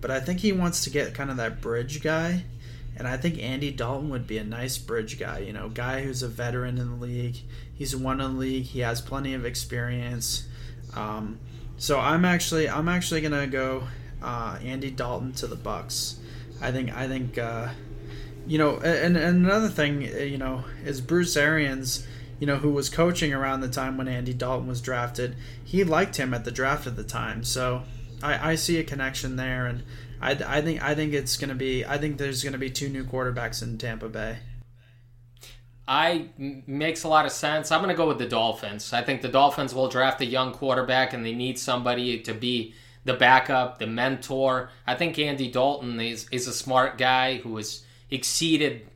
[0.00, 2.44] but I think he wants to get kind of that bridge guy.
[3.00, 5.38] And I think Andy Dalton would be a nice bridge guy.
[5.38, 7.36] You know, guy who's a veteran in the league.
[7.74, 8.64] He's won in the league.
[8.64, 10.46] He has plenty of experience.
[10.94, 11.40] Um,
[11.78, 13.84] so I'm actually I'm actually gonna go
[14.22, 16.16] uh, Andy Dalton to the Bucs.
[16.60, 17.68] I think I think uh,
[18.46, 22.06] you know, and, and another thing, uh, you know, is Bruce Arians,
[22.38, 25.36] you know, who was coaching around the time when Andy Dalton was drafted.
[25.64, 27.84] He liked him at the draft at the time, so
[28.22, 29.84] I, I see a connection there, and
[30.20, 33.04] I, I think I think it's to be I think there's to be two new
[33.04, 34.38] quarterbacks in Tampa Bay.
[35.88, 37.72] I makes a lot of sense.
[37.72, 38.92] I'm to go with the Dolphins.
[38.92, 42.74] I think the Dolphins will draft a young quarterback, and they need somebody to be
[43.04, 44.70] the backup, the mentor.
[44.86, 48.86] I think Andy Dalton is is a smart guy who has exceeded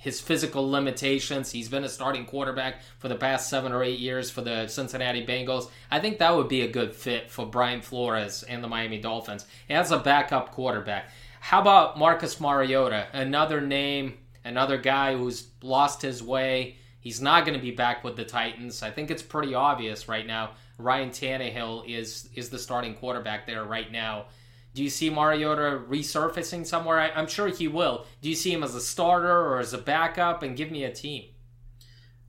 [0.00, 1.52] his physical limitations.
[1.52, 5.24] He's been a starting quarterback for the past seven or eight years for the Cincinnati
[5.24, 5.70] Bengals.
[5.90, 9.46] I think that would be a good fit for Brian Flores and the Miami Dolphins
[9.68, 11.10] as a backup quarterback.
[11.40, 16.76] How about Marcus Mariota, another name, another guy who's lost his way?
[17.00, 18.82] He's not going to be back with the Titans.
[18.82, 20.52] I think it's pretty obvious right now.
[20.78, 24.26] Ryan Tannehill is is the starting quarterback there right now.
[24.74, 27.00] Do you see Mariota resurfacing somewhere?
[27.00, 28.06] I, am sure he will.
[28.22, 30.42] Do you see him as a starter or as a backup?
[30.42, 31.24] And give me a team.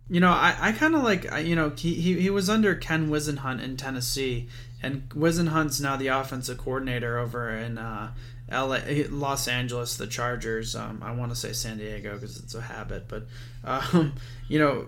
[0.10, 3.10] You know, I, I kind of like, you know, he, he, he was under Ken
[3.10, 4.50] Whisenhunt in Tennessee,
[4.84, 8.12] and Whisenhunt's now the offensive coordinator over in uh,
[8.52, 10.76] LA, Los Angeles, the Chargers.
[10.76, 13.24] Um, I want to say San Diego because it's a habit, but
[13.64, 14.14] um,
[14.50, 14.88] you know,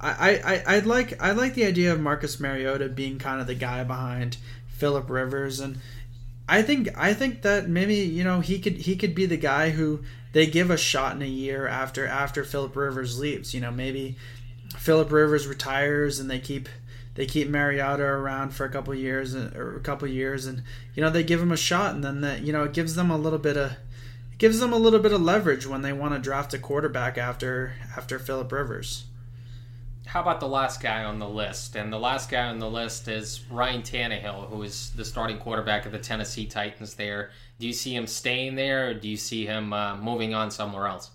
[0.00, 3.54] I, I I like I like the idea of Marcus Mariota being kind of the
[3.54, 5.78] guy behind Philip Rivers, and
[6.50, 9.70] I think I think that maybe you know he could he could be the guy
[9.70, 10.00] who
[10.32, 13.54] they give a shot in a year after after Philip Rivers leaves.
[13.54, 14.16] You know, maybe
[14.76, 16.68] Philip Rivers retires and they keep
[17.14, 20.64] they keep Mariota around for a couple years uh, or a couple years, and
[20.96, 23.12] you know they give him a shot, and then that you know it gives them
[23.12, 23.70] a little bit of
[24.32, 27.16] it gives them a little bit of leverage when they want to draft a quarterback
[27.16, 29.04] after after Philip Rivers
[30.10, 31.76] how about the last guy on the list?
[31.76, 35.86] And the last guy on the list is Ryan Tannehill, who is the starting quarterback
[35.86, 36.94] of the Tennessee Titans.
[36.94, 40.50] There, do you see him staying there, or do you see him uh, moving on
[40.50, 41.12] somewhere else?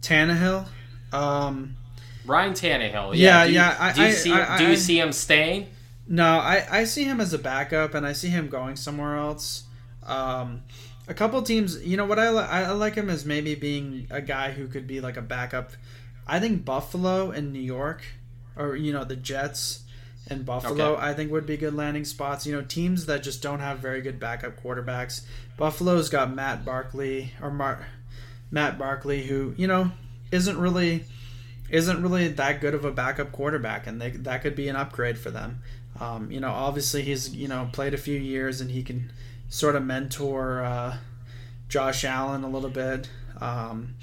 [0.00, 0.66] Tannehill,
[1.12, 1.76] um,
[2.24, 3.14] Ryan Tannehill.
[3.14, 3.44] Yeah, yeah.
[3.44, 4.32] Do you, yeah I, do you see?
[4.32, 5.68] I, I, do you see him staying?
[6.08, 9.62] No, I, I see him as a backup, and I see him going somewhere else.
[10.02, 10.64] Um,
[11.06, 14.50] a couple teams, you know what I, I like him as maybe being a guy
[14.50, 15.70] who could be like a backup
[16.26, 18.02] I think Buffalo and New York,
[18.56, 19.84] or you know the Jets
[20.28, 21.02] and Buffalo, okay.
[21.02, 22.46] I think would be good landing spots.
[22.46, 25.22] You know, teams that just don't have very good backup quarterbacks.
[25.56, 27.86] Buffalo's got Matt Barkley or Mar-
[28.50, 29.92] Matt Barkley, who you know
[30.32, 31.04] isn't really
[31.70, 35.18] isn't really that good of a backup quarterback, and they, that could be an upgrade
[35.18, 35.60] for them.
[36.00, 39.12] Um, you know, obviously he's you know played a few years and he can
[39.48, 40.96] sort of mentor uh,
[41.68, 43.08] Josh Allen a little bit.
[43.40, 43.94] Um,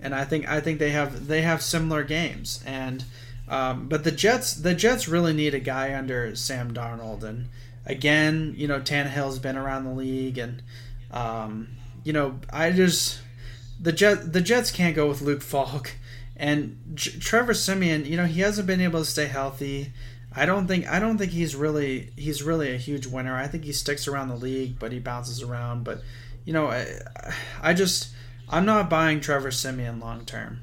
[0.00, 2.62] and I think I think they have they have similar games.
[2.66, 3.04] And
[3.48, 7.22] um, but the Jets the Jets really need a guy under Sam Darnold.
[7.22, 7.48] And
[7.84, 10.62] again, you know, Tannehill's been around the league, and
[11.10, 11.68] um,
[12.04, 13.20] you know, I just
[13.80, 15.92] the Jet the Jets can't go with Luke Falk.
[16.38, 19.92] And J- Trevor Siemian, you know, he hasn't been able to stay healthy.
[20.34, 23.34] I don't think I don't think he's really he's really a huge winner.
[23.34, 25.84] I think he sticks around the league, but he bounces around.
[25.84, 26.02] But
[26.44, 26.86] you know, I,
[27.62, 28.10] I just
[28.48, 30.60] I'm not buying Trevor Siemian long term.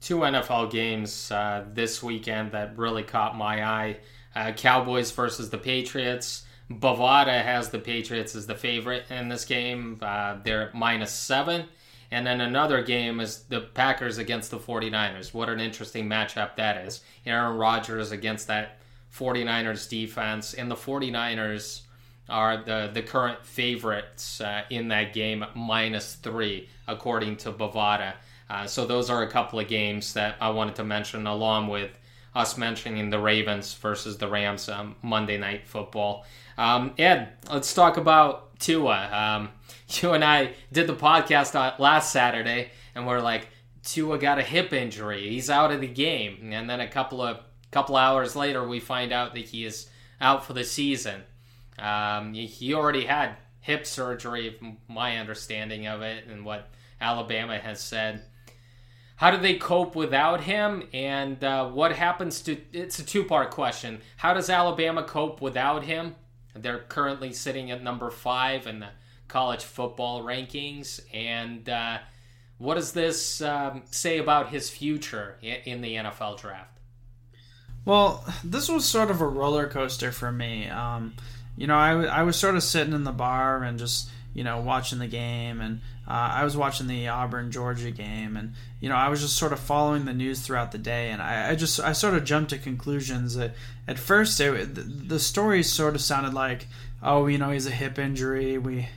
[0.00, 3.98] Two NFL games uh, this weekend that really caught my eye
[4.34, 6.44] uh, Cowboys versus the Patriots.
[6.70, 9.98] Bovada has the Patriots as the favorite in this game.
[10.02, 11.66] Uh, they're minus seven.
[12.10, 15.32] And then another game is the Packers against the 49ers.
[15.32, 17.02] What an interesting matchup that is.
[17.24, 18.78] Aaron Rodgers against that
[19.16, 20.54] 49ers defense.
[20.54, 21.82] And the 49ers
[22.28, 28.14] are the, the current favorites uh, in that game, minus three, according to Bovada.
[28.48, 31.90] Uh, so those are a couple of games that I wanted to mention, along with
[32.34, 36.24] us mentioning the Ravens versus the Rams um, Monday Night Football.
[36.58, 39.08] Um, Ed, let's talk about Tua.
[39.12, 39.48] Um,
[39.88, 43.48] you and I did the podcast last Saturday, and we're like,
[43.82, 45.28] Tua got a hip injury.
[45.28, 46.50] He's out of the game.
[46.52, 47.38] And then a couple of
[47.70, 49.88] couple hours later, we find out that he is
[50.20, 51.22] out for the season.
[51.78, 54.56] Um, he already had hip surgery,
[54.88, 56.68] my understanding of it, and what
[57.00, 58.22] Alabama has said.
[59.16, 60.88] How do they cope without him?
[60.92, 62.58] And uh, what happens to.
[62.72, 64.00] It's a two part question.
[64.18, 66.14] How does Alabama cope without him?
[66.54, 68.88] They're currently sitting at number five in the
[69.28, 71.00] college football rankings.
[71.12, 71.98] And uh,
[72.58, 76.78] what does this um, say about his future in the NFL draft?
[77.84, 80.68] Well, this was sort of a roller coaster for me.
[80.68, 81.14] Um,
[81.56, 84.60] you know, I, I was sort of sitting in the bar and just, you know,
[84.60, 85.60] watching the game.
[85.60, 88.36] And uh, I was watching the Auburn Georgia game.
[88.36, 91.10] And, you know, I was just sort of following the news throughout the day.
[91.10, 93.54] And I, I just, I sort of jumped to conclusions that
[93.88, 96.68] at first it, the, the stories sort of sounded like,
[97.02, 98.58] oh, you know, he's a hip injury.
[98.58, 98.88] We,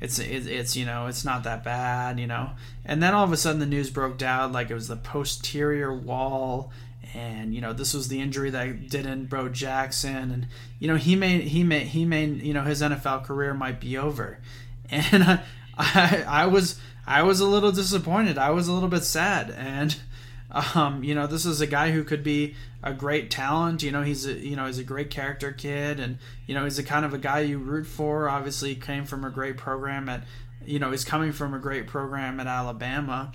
[0.00, 2.50] it's, it's, it's, you know, it's not that bad, you know.
[2.84, 5.96] And then all of a sudden the news broke down like it was the posterior
[5.96, 6.72] wall
[7.14, 10.46] and you know this was the injury that didn't Bo Jackson, and
[10.78, 13.96] you know he may he may he may you know his NFL career might be
[13.96, 14.38] over,
[14.90, 15.42] and I
[15.76, 18.38] I, I was I was a little disappointed.
[18.38, 19.96] I was a little bit sad, and
[20.74, 23.82] um, you know this is a guy who could be a great talent.
[23.82, 26.76] You know he's a you know he's a great character kid, and you know he's
[26.76, 28.28] the kind of a guy you root for.
[28.28, 30.24] Obviously, came from a great program at
[30.64, 33.32] you know he's coming from a great program at Alabama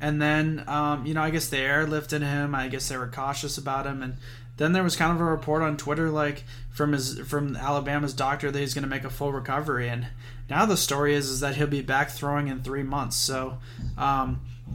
[0.00, 2.54] and then, um, you know, I guess they airlifted him.
[2.54, 4.02] I guess they were cautious about him.
[4.02, 4.16] And
[4.56, 8.50] then there was kind of a report on Twitter, like from his from Alabama's doctor,
[8.50, 9.88] that he's going to make a full recovery.
[9.88, 10.08] And
[10.48, 13.16] now the story is is that he'll be back throwing in three months.
[13.16, 13.58] So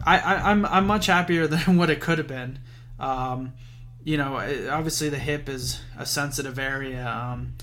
[0.06, 2.60] I, I am I'm, I'm much happier than what it could have been.
[3.00, 3.54] Um,
[4.04, 4.38] you know,
[4.70, 7.08] obviously the hip is a sensitive area.
[7.08, 7.54] Um,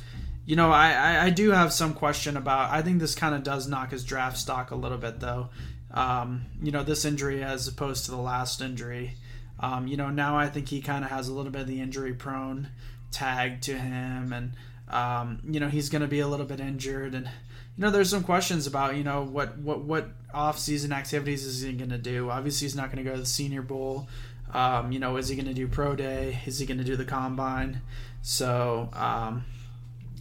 [0.46, 2.70] you know, I, I, I, do have some question about.
[2.70, 5.51] I think this kind of does knock his draft stock a little bit, though.
[5.92, 9.16] Um, you know, this injury as opposed to the last injury.
[9.59, 11.81] Um, you know, now I think he kind of has a little bit of the
[11.81, 12.68] injury prone
[13.11, 14.53] tag to him, and
[14.88, 18.11] um, you know he's going to be a little bit injured, and you know there's
[18.11, 21.98] some questions about you know what what what off season activities is he going to
[21.98, 22.31] do?
[22.31, 24.09] Obviously, he's not going to go to the Senior Bowl.
[24.53, 26.40] Um, you know, is he going to do pro day?
[26.46, 27.83] Is he going to do the combine?
[28.22, 29.44] So um,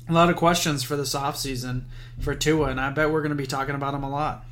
[0.07, 1.85] a lot of questions for this off season
[2.19, 4.45] for Tua, and I bet we're going to be talking about him a lot.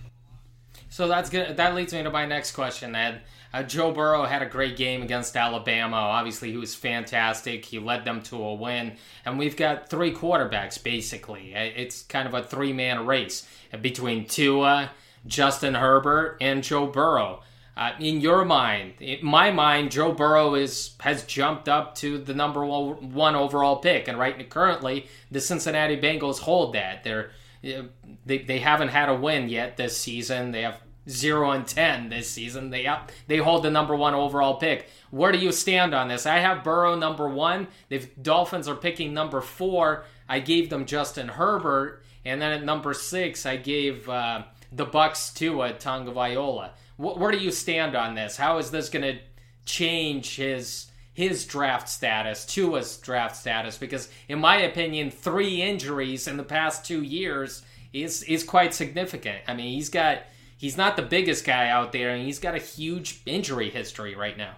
[0.98, 1.58] So that's good.
[1.58, 3.22] That leads me to my next question, Ed.
[3.54, 5.96] Uh, Joe Burrow had a great game against Alabama.
[5.96, 7.66] Obviously, he was fantastic.
[7.66, 8.94] He led them to a win.
[9.24, 11.54] And we've got three quarterbacks, basically.
[11.54, 13.48] Uh, it's kind of a three man race
[13.80, 14.90] between Tua,
[15.28, 17.44] Justin Herbert, and Joe Burrow.
[17.78, 22.34] Uh, in your mind, in my mind, Joe Burrow is has jumped up to the
[22.34, 27.04] number one overall pick, and right currently the Cincinnati Bengals hold that.
[27.04, 27.30] They're
[27.62, 30.52] they, they haven't had a win yet this season.
[30.52, 32.70] They have zero and ten this season.
[32.70, 34.90] They up they hold the number one overall pick.
[35.12, 36.26] Where do you stand on this?
[36.26, 37.68] I have Burrow number one.
[37.90, 40.06] The Dolphins are picking number four.
[40.28, 45.34] I gave them Justin Herbert, and then at number six, I gave uh, the Bucs
[45.36, 46.72] to a Tonga Tagovailoa.
[46.98, 48.38] Where do you stand on this?
[48.38, 49.20] How is this going to
[49.66, 53.78] change his his draft status, Tua's draft status?
[53.78, 59.40] Because in my opinion, three injuries in the past two years is is quite significant.
[59.48, 60.24] I mean, he's got
[60.58, 64.38] he's not the biggest guy out there, and he's got a huge injury history right
[64.38, 64.56] now.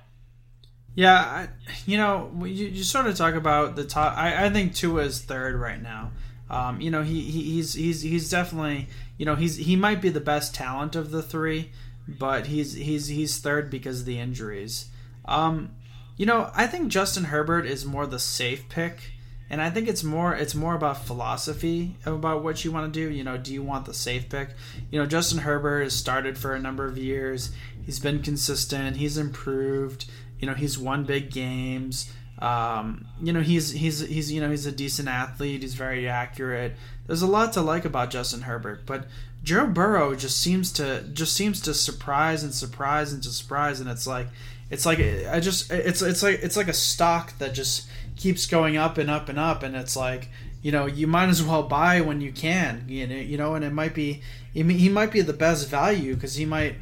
[0.96, 1.50] Yeah, I,
[1.86, 4.18] you know, you, you sort of talk about the top.
[4.18, 6.12] I, I think Tua is third right now.
[6.50, 10.10] Um, you know, he, he he's he's he's definitely you know he's he might be
[10.10, 11.72] the best talent of the three,
[12.08, 14.90] but he's he's he's third because of the injuries.
[15.26, 15.76] Um,
[16.18, 19.12] you know, I think Justin Herbert is more the safe pick
[19.50, 23.12] and I think it's more it's more about philosophy about what you want to do.
[23.14, 24.50] You know, do you want the safe pick?
[24.92, 27.52] You know, Justin Herbert has started for a number of years.
[27.84, 28.98] He's been consistent.
[28.98, 30.06] He's improved.
[30.40, 32.12] You know, he's won big games.
[32.40, 35.62] Um, you know, he's he's he's you know he's a decent athlete.
[35.62, 36.76] He's very accurate.
[37.08, 39.08] There's a lot to like about Justin Herbert, but
[39.44, 44.06] Joe Burrow just seems to just seems to surprise and surprise and surprise, and it's
[44.06, 44.28] like
[44.70, 47.88] it's like I just it's it's like it's like a stock that just
[48.20, 50.30] keeps going up and up and up, and it's like
[50.62, 52.86] you know you might as well buy when you can.
[52.88, 54.22] You know, you know, and it might be
[54.54, 56.76] he might be the best value because he might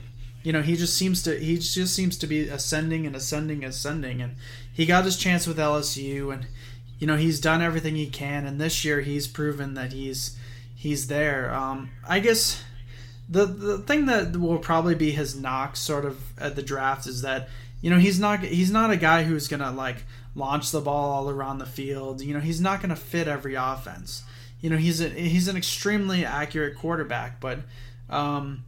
[0.44, 3.74] you know he just seems to he just seems to be ascending and ascending and
[3.74, 4.36] ascending and
[4.72, 6.48] he got his chance with LSU and
[7.00, 10.38] you know he's done everything he can and this year he's proven that he's
[10.74, 12.64] he's there um, I guess
[13.30, 17.22] the the thing that will probably be his knock sort of at the draft is
[17.24, 17.50] that
[17.82, 20.06] you know he's not he's not a guy who's gonna like
[20.38, 22.22] launch the ball all around the field.
[22.22, 24.24] You know, he's not going to fit every offense.
[24.62, 27.60] You know, he's a, he's an extremely accurate quarterback, but
[28.10, 28.64] um,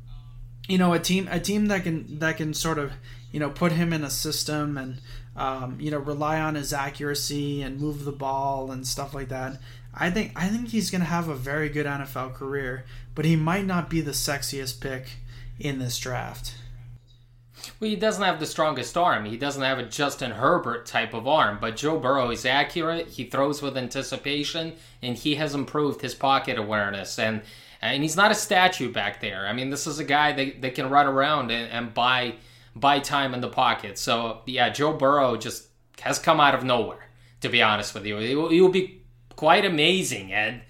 [0.67, 2.91] you know, a team a team that can that can sort of
[3.31, 5.01] you know put him in a system and
[5.35, 9.59] um, you know rely on his accuracy and move the ball and stuff like that.
[9.93, 13.35] I think I think he's going to have a very good NFL career, but he
[13.35, 15.07] might not be the sexiest pick
[15.59, 16.55] in this draft.
[17.79, 19.25] Well, he doesn't have the strongest arm.
[19.25, 23.07] He doesn't have a Justin Herbert type of arm, but Joe Burrow is accurate.
[23.07, 27.19] He throws with anticipation, and he has improved his pocket awareness.
[27.19, 27.41] And
[27.81, 29.47] and he's not a statue back there.
[29.47, 32.35] I mean, this is a guy that, that can run around and, and buy
[32.75, 33.97] buy time in the pocket.
[33.97, 35.67] So yeah, Joe Burrow just
[36.01, 37.09] has come out of nowhere.
[37.41, 39.01] To be honest with you, it will, will be
[39.37, 40.63] quite amazing, Ed,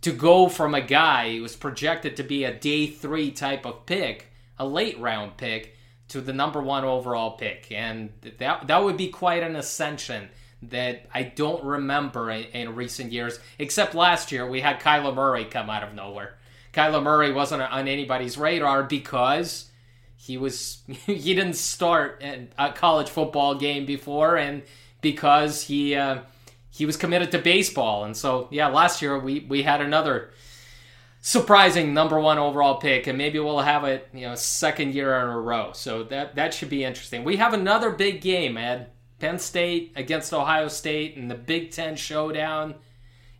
[0.00, 3.84] to go from a guy who was projected to be a day three type of
[3.84, 5.75] pick, a late round pick
[6.08, 10.28] to the number one overall pick, and that that would be quite an ascension
[10.62, 13.38] that I don't remember in, in, recent years.
[13.58, 16.38] Except last year, we had Kyler Murray come out of nowhere.
[16.72, 19.70] Kyler Murray wasn't on anybody's radar because
[20.16, 22.22] he was he didn't start
[22.58, 24.62] a college football game before, and
[25.00, 26.20] because he uh,
[26.70, 30.30] he was committed to baseball, and so yeah, last year we we had another
[31.26, 35.28] surprising number one overall pick, and maybe we'll have it you know second year in
[35.28, 35.72] a row.
[35.72, 37.24] So that that should be interesting.
[37.24, 38.92] We have another big game, Ed.
[39.18, 42.76] Penn State against Ohio State and the Big Ten showdown.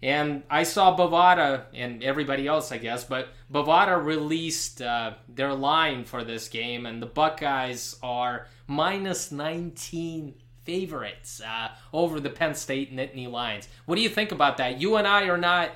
[0.03, 6.05] And I saw Bovada and everybody else, I guess, but Bovada released uh, their line
[6.05, 10.35] for this game, and the Buckeyes are minus 19
[10.65, 13.69] favorites uh, over the Penn State Nittany Lions.
[13.87, 14.81] What do you think about that?
[14.81, 15.71] You and I are not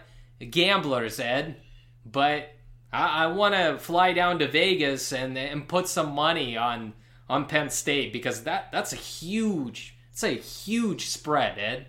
[0.51, 1.57] gamblers, Ed,
[2.11, 2.51] but
[2.93, 6.95] I, I want to fly down to Vegas and, and put some money on
[7.29, 11.87] on Penn State because that that's a huge it's a huge spread, Ed.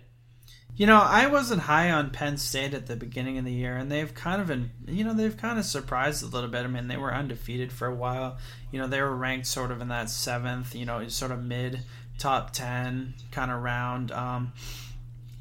[0.74, 3.92] You know, I wasn't high on Penn State at the beginning of the year, and
[3.92, 6.64] they've kind of been, you know, they've kind of surprised a little bit.
[6.64, 8.38] I mean, they were undefeated for a while.
[8.70, 11.82] You know, they were ranked sort of in that seventh, you know, sort of mid
[12.16, 14.12] top ten kind of round.
[14.12, 14.54] Um,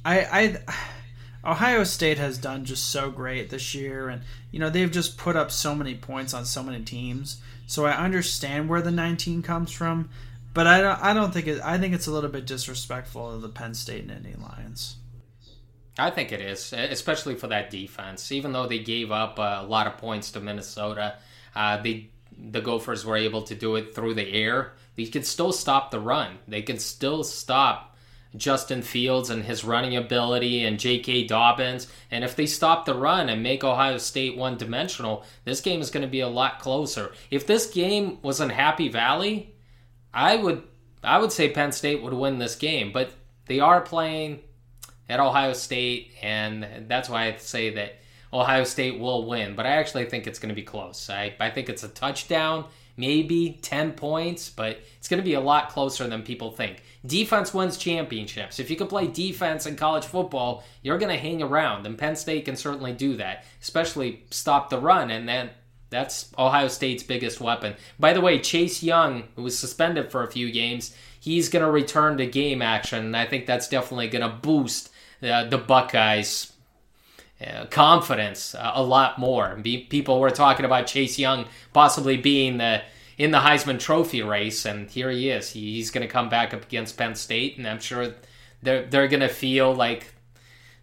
[0.03, 0.75] I, I,
[1.43, 4.21] Ohio State has done just so great this year, and
[4.51, 7.41] you know they've just put up so many points on so many teams.
[7.65, 10.09] So I understand where the 19 comes from,
[10.53, 11.01] but I don't.
[11.01, 11.61] I don't think it.
[11.63, 14.97] I think it's a little bit disrespectful of the Penn State Nittany Lions.
[15.97, 18.31] I think it is, especially for that defense.
[18.31, 21.15] Even though they gave up a lot of points to Minnesota,
[21.55, 24.73] uh, they the Gophers were able to do it through the air.
[24.95, 26.39] They could still stop the run.
[26.47, 27.90] They can still stop
[28.35, 31.25] Justin Fields and his running ability and J.K.
[31.25, 31.87] Dobbins.
[32.09, 35.91] And if they stop the run and make Ohio State one dimensional, this game is
[35.91, 37.11] going to be a lot closer.
[37.29, 39.53] If this game was in Happy Valley,
[40.13, 40.63] I would
[41.03, 43.11] I would say Penn State would win this game, but
[43.47, 44.41] they are playing
[45.09, 47.95] at Ohio State, and that's why I say that
[48.31, 49.55] Ohio State will win.
[49.55, 51.09] But I actually think it's going to be close.
[51.09, 52.65] I, I think it's a touchdown,
[52.97, 56.83] maybe 10 points, but it's going to be a lot closer than people think.
[57.05, 58.59] Defense wins championships.
[58.59, 62.15] If you can play defense in college football, you're going to hang around, and Penn
[62.15, 65.49] State can certainly do that, especially stop the run, and then
[65.89, 67.75] that's Ohio State's biggest weapon.
[67.99, 71.71] By the way, Chase Young, who was suspended for a few games, he's going to
[71.71, 74.91] return to game action, and I think that's definitely going to boost
[75.23, 76.53] uh, the Buckeyes'
[77.45, 79.55] uh, confidence uh, a lot more.
[79.55, 82.83] Be- people were talking about Chase Young possibly being the
[83.21, 85.51] in the Heisman Trophy race, and here he is.
[85.51, 88.15] He, he's going to come back up against Penn State, and I'm sure
[88.63, 90.15] they're they're going to feel like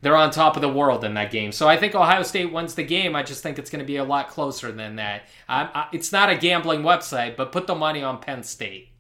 [0.02, 1.50] they're on top of the world in that game.
[1.50, 3.16] So I think Ohio State wins the game.
[3.16, 5.22] I just think it's going to be a lot closer than that.
[5.48, 8.90] I, it's not a gambling website, but put the money on Penn State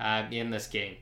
[0.00, 0.96] uh, in this game.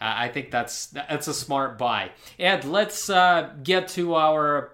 [0.00, 2.10] Uh, I think that's that's a smart buy.
[2.36, 4.72] Ed, let's uh, get to our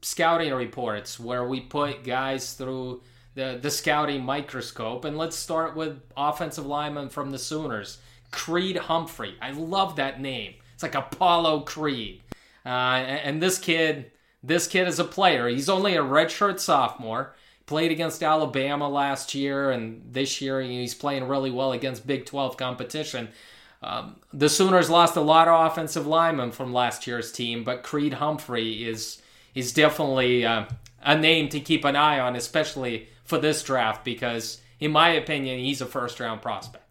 [0.00, 3.02] scouting reports where we put guys through
[3.38, 7.98] the the scouting microscope, and let's start with offensive lineman from the Sooners,
[8.32, 9.36] Creed Humphrey.
[9.40, 10.54] I love that name.
[10.74, 12.20] It's like Apollo Creed,
[12.66, 14.10] uh, and this kid,
[14.42, 15.46] this kid is a player.
[15.46, 17.34] He's only a redshirt sophomore.
[17.66, 22.56] Played against Alabama last year, and this year he's playing really well against Big 12
[22.56, 23.28] competition.
[23.82, 28.14] Um, the Sooners lost a lot of offensive linemen from last year's team, but Creed
[28.14, 29.22] Humphrey is
[29.54, 30.64] is definitely uh,
[31.02, 35.58] a name to keep an eye on, especially for this draft, because in my opinion,
[35.58, 36.84] he's a first round prospect.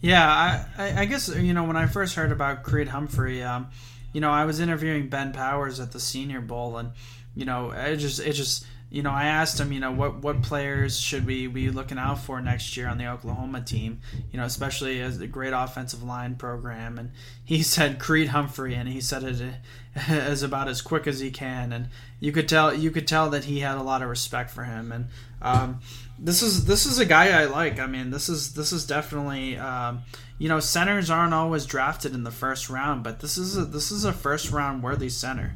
[0.00, 3.68] Yeah, I, I guess you know when I first heard about Creed Humphrey, um,
[4.12, 6.92] you know I was interviewing Ben Powers at the Senior Bowl, and
[7.34, 10.42] you know it just it just you know, I asked him, you know, what what
[10.42, 14.02] players should we be looking out for next year on the Oklahoma team?
[14.30, 16.98] You know, especially as a great offensive line program.
[16.98, 17.12] And
[17.42, 19.54] he said Creed Humphrey, and he said it
[20.08, 21.72] as about as quick as he can.
[21.72, 21.88] And
[22.20, 24.92] you could tell you could tell that he had a lot of respect for him.
[24.92, 25.06] And
[25.42, 25.80] um,
[26.18, 27.78] this is this is a guy I like.
[27.78, 29.56] I mean, this is this is definitely.
[29.56, 30.02] Um,
[30.38, 33.92] you know, centers aren't always drafted in the first round, but this is a, this
[33.92, 35.54] is a first round worthy center.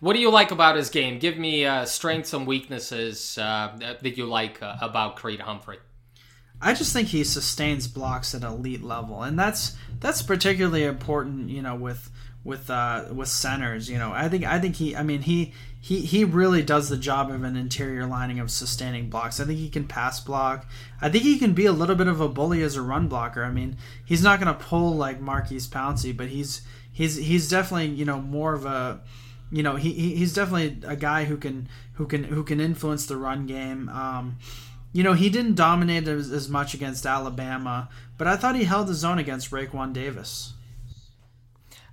[0.00, 1.20] What do you like about his game?
[1.20, 5.78] Give me uh, strengths and weaknesses uh, that you like uh, about Creed Humphrey.
[6.60, 11.50] I just think he sustains blocks at elite level, and that's that's particularly important.
[11.50, 12.10] You know, with
[12.44, 13.88] with uh, with centers.
[13.88, 14.94] You know, I think I think he.
[14.94, 19.10] I mean, he he he really does the job of an interior lining of sustaining
[19.10, 19.40] blocks.
[19.40, 20.66] I think he can pass block.
[21.00, 23.44] I think he can be a little bit of a bully as a run blocker.
[23.44, 27.88] I mean, he's not going to pull like Maurkice Pouncey, but he's he's he's definitely
[27.88, 29.00] you know more of a
[29.50, 33.16] you know he, he's definitely a guy who can who can who can influence the
[33.16, 33.88] run game.
[33.88, 34.38] Um,
[34.92, 38.88] you know he didn't dominate as, as, much against Alabama, but I thought he held
[38.88, 40.53] his own against Raekwon Davis.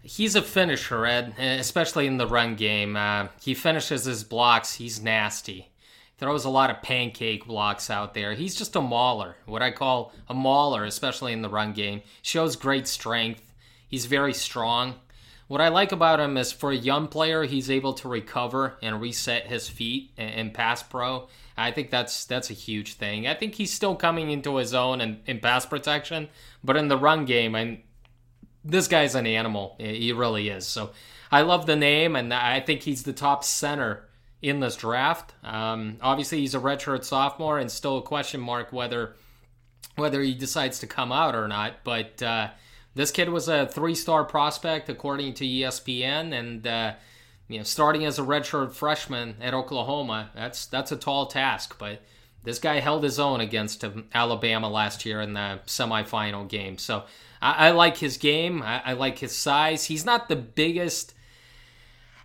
[0.04, 2.98] He's a finisher, Ed, especially in the run game.
[2.98, 4.76] Uh, he finishes his blocks.
[4.76, 5.70] He's nasty.
[6.18, 8.34] throws a lot of pancake blocks out there.
[8.34, 12.02] He's just a mauler, what I call a mauler, especially in the run game.
[12.22, 13.52] Shows great strength.
[13.88, 14.96] He's very strong.
[15.48, 19.02] What I like about him is for a young player, he's able to recover and
[19.02, 21.28] reset his feet in pass pro.
[21.58, 23.28] I think that's that's a huge thing.
[23.28, 26.30] I think he's still coming into his own in, in pass protection,
[26.64, 27.80] but in the run game, and
[28.64, 29.76] this guy's an animal.
[29.80, 30.68] He really is.
[30.68, 30.92] So
[31.32, 34.08] I love the name, and I think he's the top center
[34.42, 35.34] in this draft.
[35.44, 39.16] Um, obviously, he's a redshirt sophomore, and still a question mark whether
[39.96, 41.84] whether he decides to come out or not.
[41.84, 42.50] But uh,
[42.96, 46.94] this kid was a three-star prospect according to ESPN, and uh,
[47.48, 51.78] you know, starting as a redshirt freshman at Oklahoma, that's that's a tall task.
[51.78, 52.02] But
[52.44, 53.84] this guy held his own against
[54.14, 56.78] Alabama last year in the semifinal game.
[56.78, 57.04] So
[57.42, 58.62] I, I like his game.
[58.64, 59.86] I, I, like his size.
[59.86, 61.14] He's not the biggest.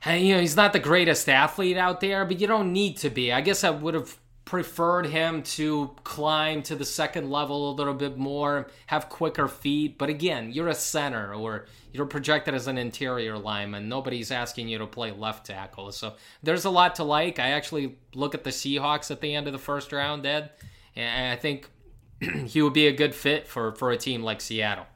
[0.06, 3.32] You know, he's not the greatest athlete out there, but you don't need to be.
[3.32, 7.92] I guess I would have preferred him to climb to the second level a little
[7.92, 9.98] bit more, have quicker feet.
[9.98, 13.88] But again, you're a center or you're projected as an interior lineman.
[13.88, 15.90] Nobody's asking you to play left tackle.
[15.90, 17.40] So there's a lot to like.
[17.40, 20.50] I actually look at the Seahawks at the end of the first round, Ed,
[20.94, 21.68] and I think
[22.46, 24.86] he would be a good fit for, for a team like Seattle.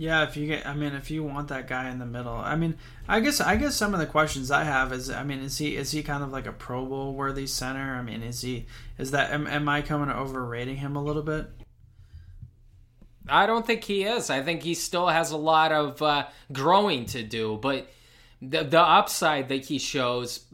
[0.00, 2.56] Yeah, if you get, I mean, if you want that guy in the middle, I
[2.56, 5.58] mean, I guess, I guess some of the questions I have is, I mean, is
[5.58, 7.96] he, is he kind of like a Pro Bowl worthy center?
[7.96, 8.64] I mean, is he,
[8.96, 11.50] is that, am, am I coming to overrating him a little bit?
[13.28, 14.30] I don't think he is.
[14.30, 17.86] I think he still has a lot of uh, growing to do, but
[18.40, 20.46] the the upside that he shows,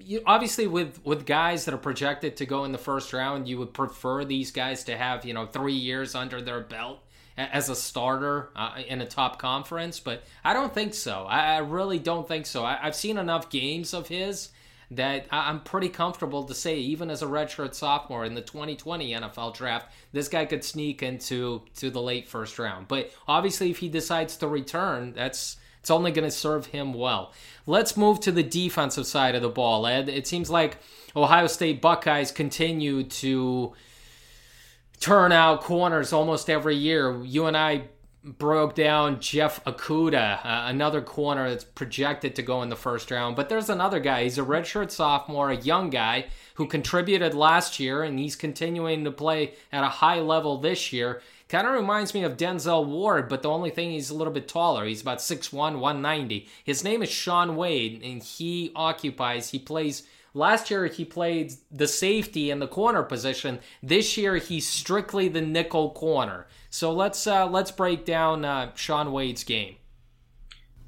[0.00, 3.58] you, obviously, with with guys that are projected to go in the first round, you
[3.58, 7.03] would prefer these guys to have you know three years under their belt
[7.36, 11.24] as a starter uh, in a top conference, but I don't think so.
[11.24, 12.64] I, I really don't think so.
[12.64, 14.50] I, have seen enough games of his
[14.90, 19.12] that I, am pretty comfortable to say, even as a redshirt sophomore in the 2020
[19.12, 22.88] NFL draft, this guy could sneak into to the late first round.
[22.88, 27.32] But obviously, if he decides to return, that's it's only going to serve him well.
[27.66, 30.08] Let's move to the defensive side of the ball, Ed.
[30.08, 30.78] It seems like
[31.14, 33.74] Ohio State Buckeyes continue to
[35.00, 37.22] turn out corners almost every year.
[37.24, 37.84] You and I
[38.24, 43.36] broke down Jeff Okudah, uh, another corner that's projected to go in the first round.
[43.36, 44.22] But there's another guy.
[44.22, 49.10] He's a redshirt sophomore, a young guy who contributed last year, and he's continuing to
[49.10, 51.20] play at a high level this year.
[51.50, 54.48] Kind of reminds me of Denzel Ward, but the only thing he's a little bit
[54.48, 54.86] taller.
[54.86, 56.48] He's about 6'1, 190.
[56.64, 60.04] His name is Shaun Wade, and he occupies, he plays
[60.34, 63.60] Last year he played the safety in the corner position.
[63.82, 66.48] This year he's strictly the nickel corner.
[66.70, 69.76] So let's uh, let's break down uh, Shaun Wade's game.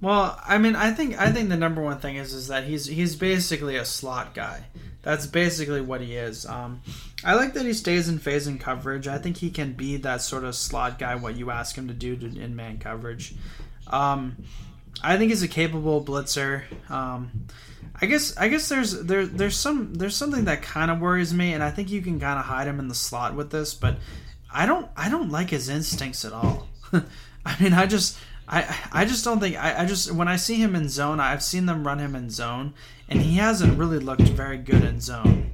[0.01, 2.87] Well, I mean, I think I think the number one thing is is that he's
[2.87, 4.65] he's basically a slot guy.
[5.03, 6.45] That's basically what he is.
[6.45, 6.83] Um,
[7.25, 9.07] I like that he stays in phase and coverage.
[9.07, 11.15] I think he can be that sort of slot guy.
[11.15, 13.35] What you ask him to do to, in man coverage.
[13.87, 14.37] Um,
[15.03, 16.65] I think he's a capable blitzer.
[16.91, 17.47] Um,
[18.01, 21.55] I guess I guess there's there there's some there's something that kind of worries me,
[21.55, 23.97] and I think you can kind of hide him in the slot with this, but
[24.53, 26.69] I don't I don't like his instincts at all.
[27.47, 30.57] I mean, I just I I just don't think I, I just when I see
[30.57, 32.75] him in zone, I've seen them run him in zone,
[33.09, 35.51] and he hasn't really looked very good in zone.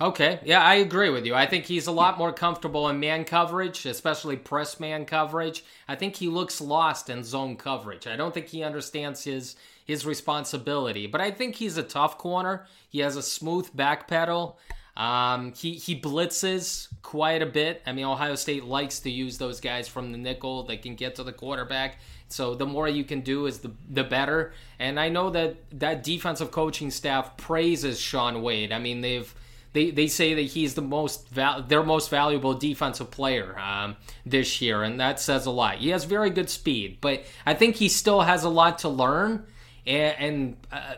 [0.00, 1.34] Okay, yeah, I agree with you.
[1.34, 5.64] I think he's a lot more comfortable in man coverage, especially press man coverage.
[5.88, 8.06] I think he looks lost in zone coverage.
[8.06, 11.08] I don't think he understands his his responsibility.
[11.08, 12.66] But I think he's a tough corner.
[12.88, 14.58] He has a smooth back pedal.
[14.96, 17.82] Um, he he blitzes quite a bit.
[17.84, 21.16] I mean, Ohio State likes to use those guys from the nickel that can get
[21.16, 21.98] to the quarterback.
[22.28, 24.52] So the more you can do is the the better.
[24.78, 28.70] And I know that that defensive coaching staff praises Shaun Wade.
[28.70, 29.34] I mean, they've
[29.72, 34.60] they, they say that he's the most val- their most valuable defensive player um, this
[34.60, 35.76] year, and that says a lot.
[35.76, 39.46] He has very good speed, but I think he still has a lot to learn
[39.88, 40.94] and, and uh,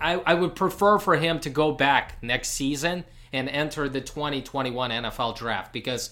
[0.00, 4.90] I, I would prefer for him to go back next season and enter the 2021
[4.90, 6.10] NFL draft because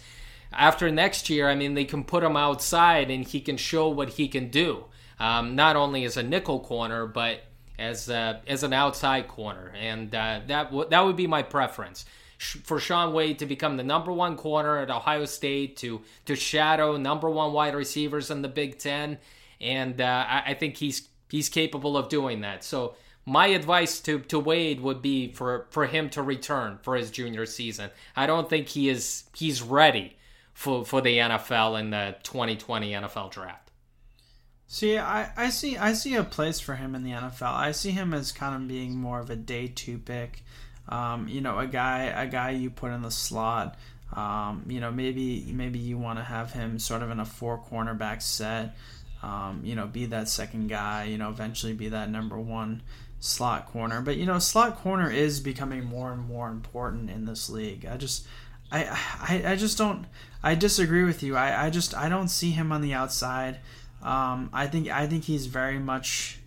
[0.53, 4.11] after next year, I mean, they can put him outside and he can show what
[4.11, 4.85] he can do,
[5.19, 7.43] um, not only as a nickel corner, but
[7.79, 12.05] as a, as an outside corner, and uh, that w- that would be my preference
[12.39, 16.97] for Shaun Wade to become the number one corner at Ohio State, to to shadow
[16.97, 19.19] number one wide receivers in the Big Ten,
[19.61, 22.65] and uh, I, I think he's he's capable of doing that.
[22.65, 22.95] So
[23.29, 27.45] my advice to, to Wade would be for, for him to return for his junior
[27.45, 27.91] season.
[28.17, 30.17] I don't think he is he's ready
[30.55, 33.68] for, for the NFL in the 2020 NFL draft.
[34.71, 37.55] See, I, I see I see a place for him in the NFL.
[37.55, 40.45] I see him as kind of being more of a day two pick.
[40.91, 43.79] Um, you know, a guy a guy you put in the slot.
[44.13, 47.59] Um, you know, maybe maybe you want to have him sort of in a four
[47.59, 48.77] cornerback set.
[49.23, 51.05] Um, you know, be that second guy.
[51.05, 52.83] You know, eventually be that number one
[53.21, 54.03] slot corner.
[54.03, 57.87] But you know, slot corner is becoming more and more important in this league.
[57.87, 58.27] I just
[58.71, 60.05] I I, I just don't
[60.43, 61.37] I disagree with you.
[61.37, 63.61] I, I just I don't see him on the outside.
[64.03, 66.39] Um, I think I think he's very much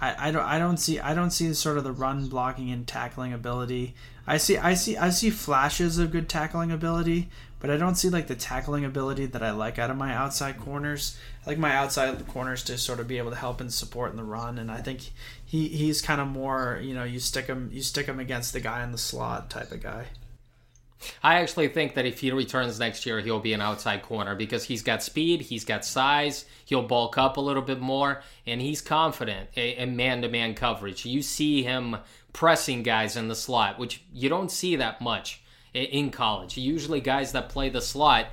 [0.00, 2.86] I, I don't I don't see I don't see sort of the run blocking and
[2.86, 3.94] tackling ability.
[4.26, 7.28] I see I see I see flashes of good tackling ability,
[7.60, 10.58] but I don't see like the tackling ability that I like out of my outside
[10.58, 11.16] corners.
[11.44, 14.16] I like my outside corners to sort of be able to help and support in
[14.16, 15.12] the run, and I think
[15.44, 18.60] he he's kind of more you know you stick him you stick him against the
[18.60, 20.06] guy in the slot type of guy.
[21.22, 24.64] I actually think that if he returns next year, he'll be an outside corner because
[24.64, 28.80] he's got speed, he's got size, he'll bulk up a little bit more, and he's
[28.80, 31.04] confident in man to man coverage.
[31.04, 31.98] You see him
[32.32, 35.42] pressing guys in the slot, which you don't see that much
[35.74, 36.56] in college.
[36.56, 38.26] Usually, guys that play the slot,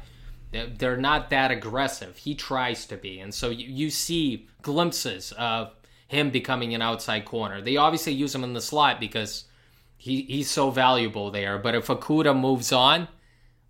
[0.51, 2.17] they're not that aggressive.
[2.17, 3.19] He tries to be.
[3.19, 5.73] And so you see glimpses of
[6.07, 7.61] him becoming an outside corner.
[7.61, 9.45] They obviously use him in the slot because
[10.03, 11.57] he, he's so valuable there.
[11.57, 13.07] But if Okudah moves on,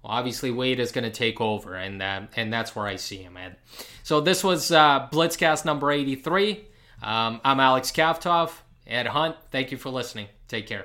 [0.03, 3.37] obviously Wade is going to take over, and uh, and that's where I see him
[3.37, 3.59] at.
[4.01, 6.65] So this was uh, Blitzcast number 83.
[7.03, 8.51] Um, I'm Alex Kaftov.
[8.87, 10.27] Ed Hunt, thank you for listening.
[10.47, 10.81] Take care.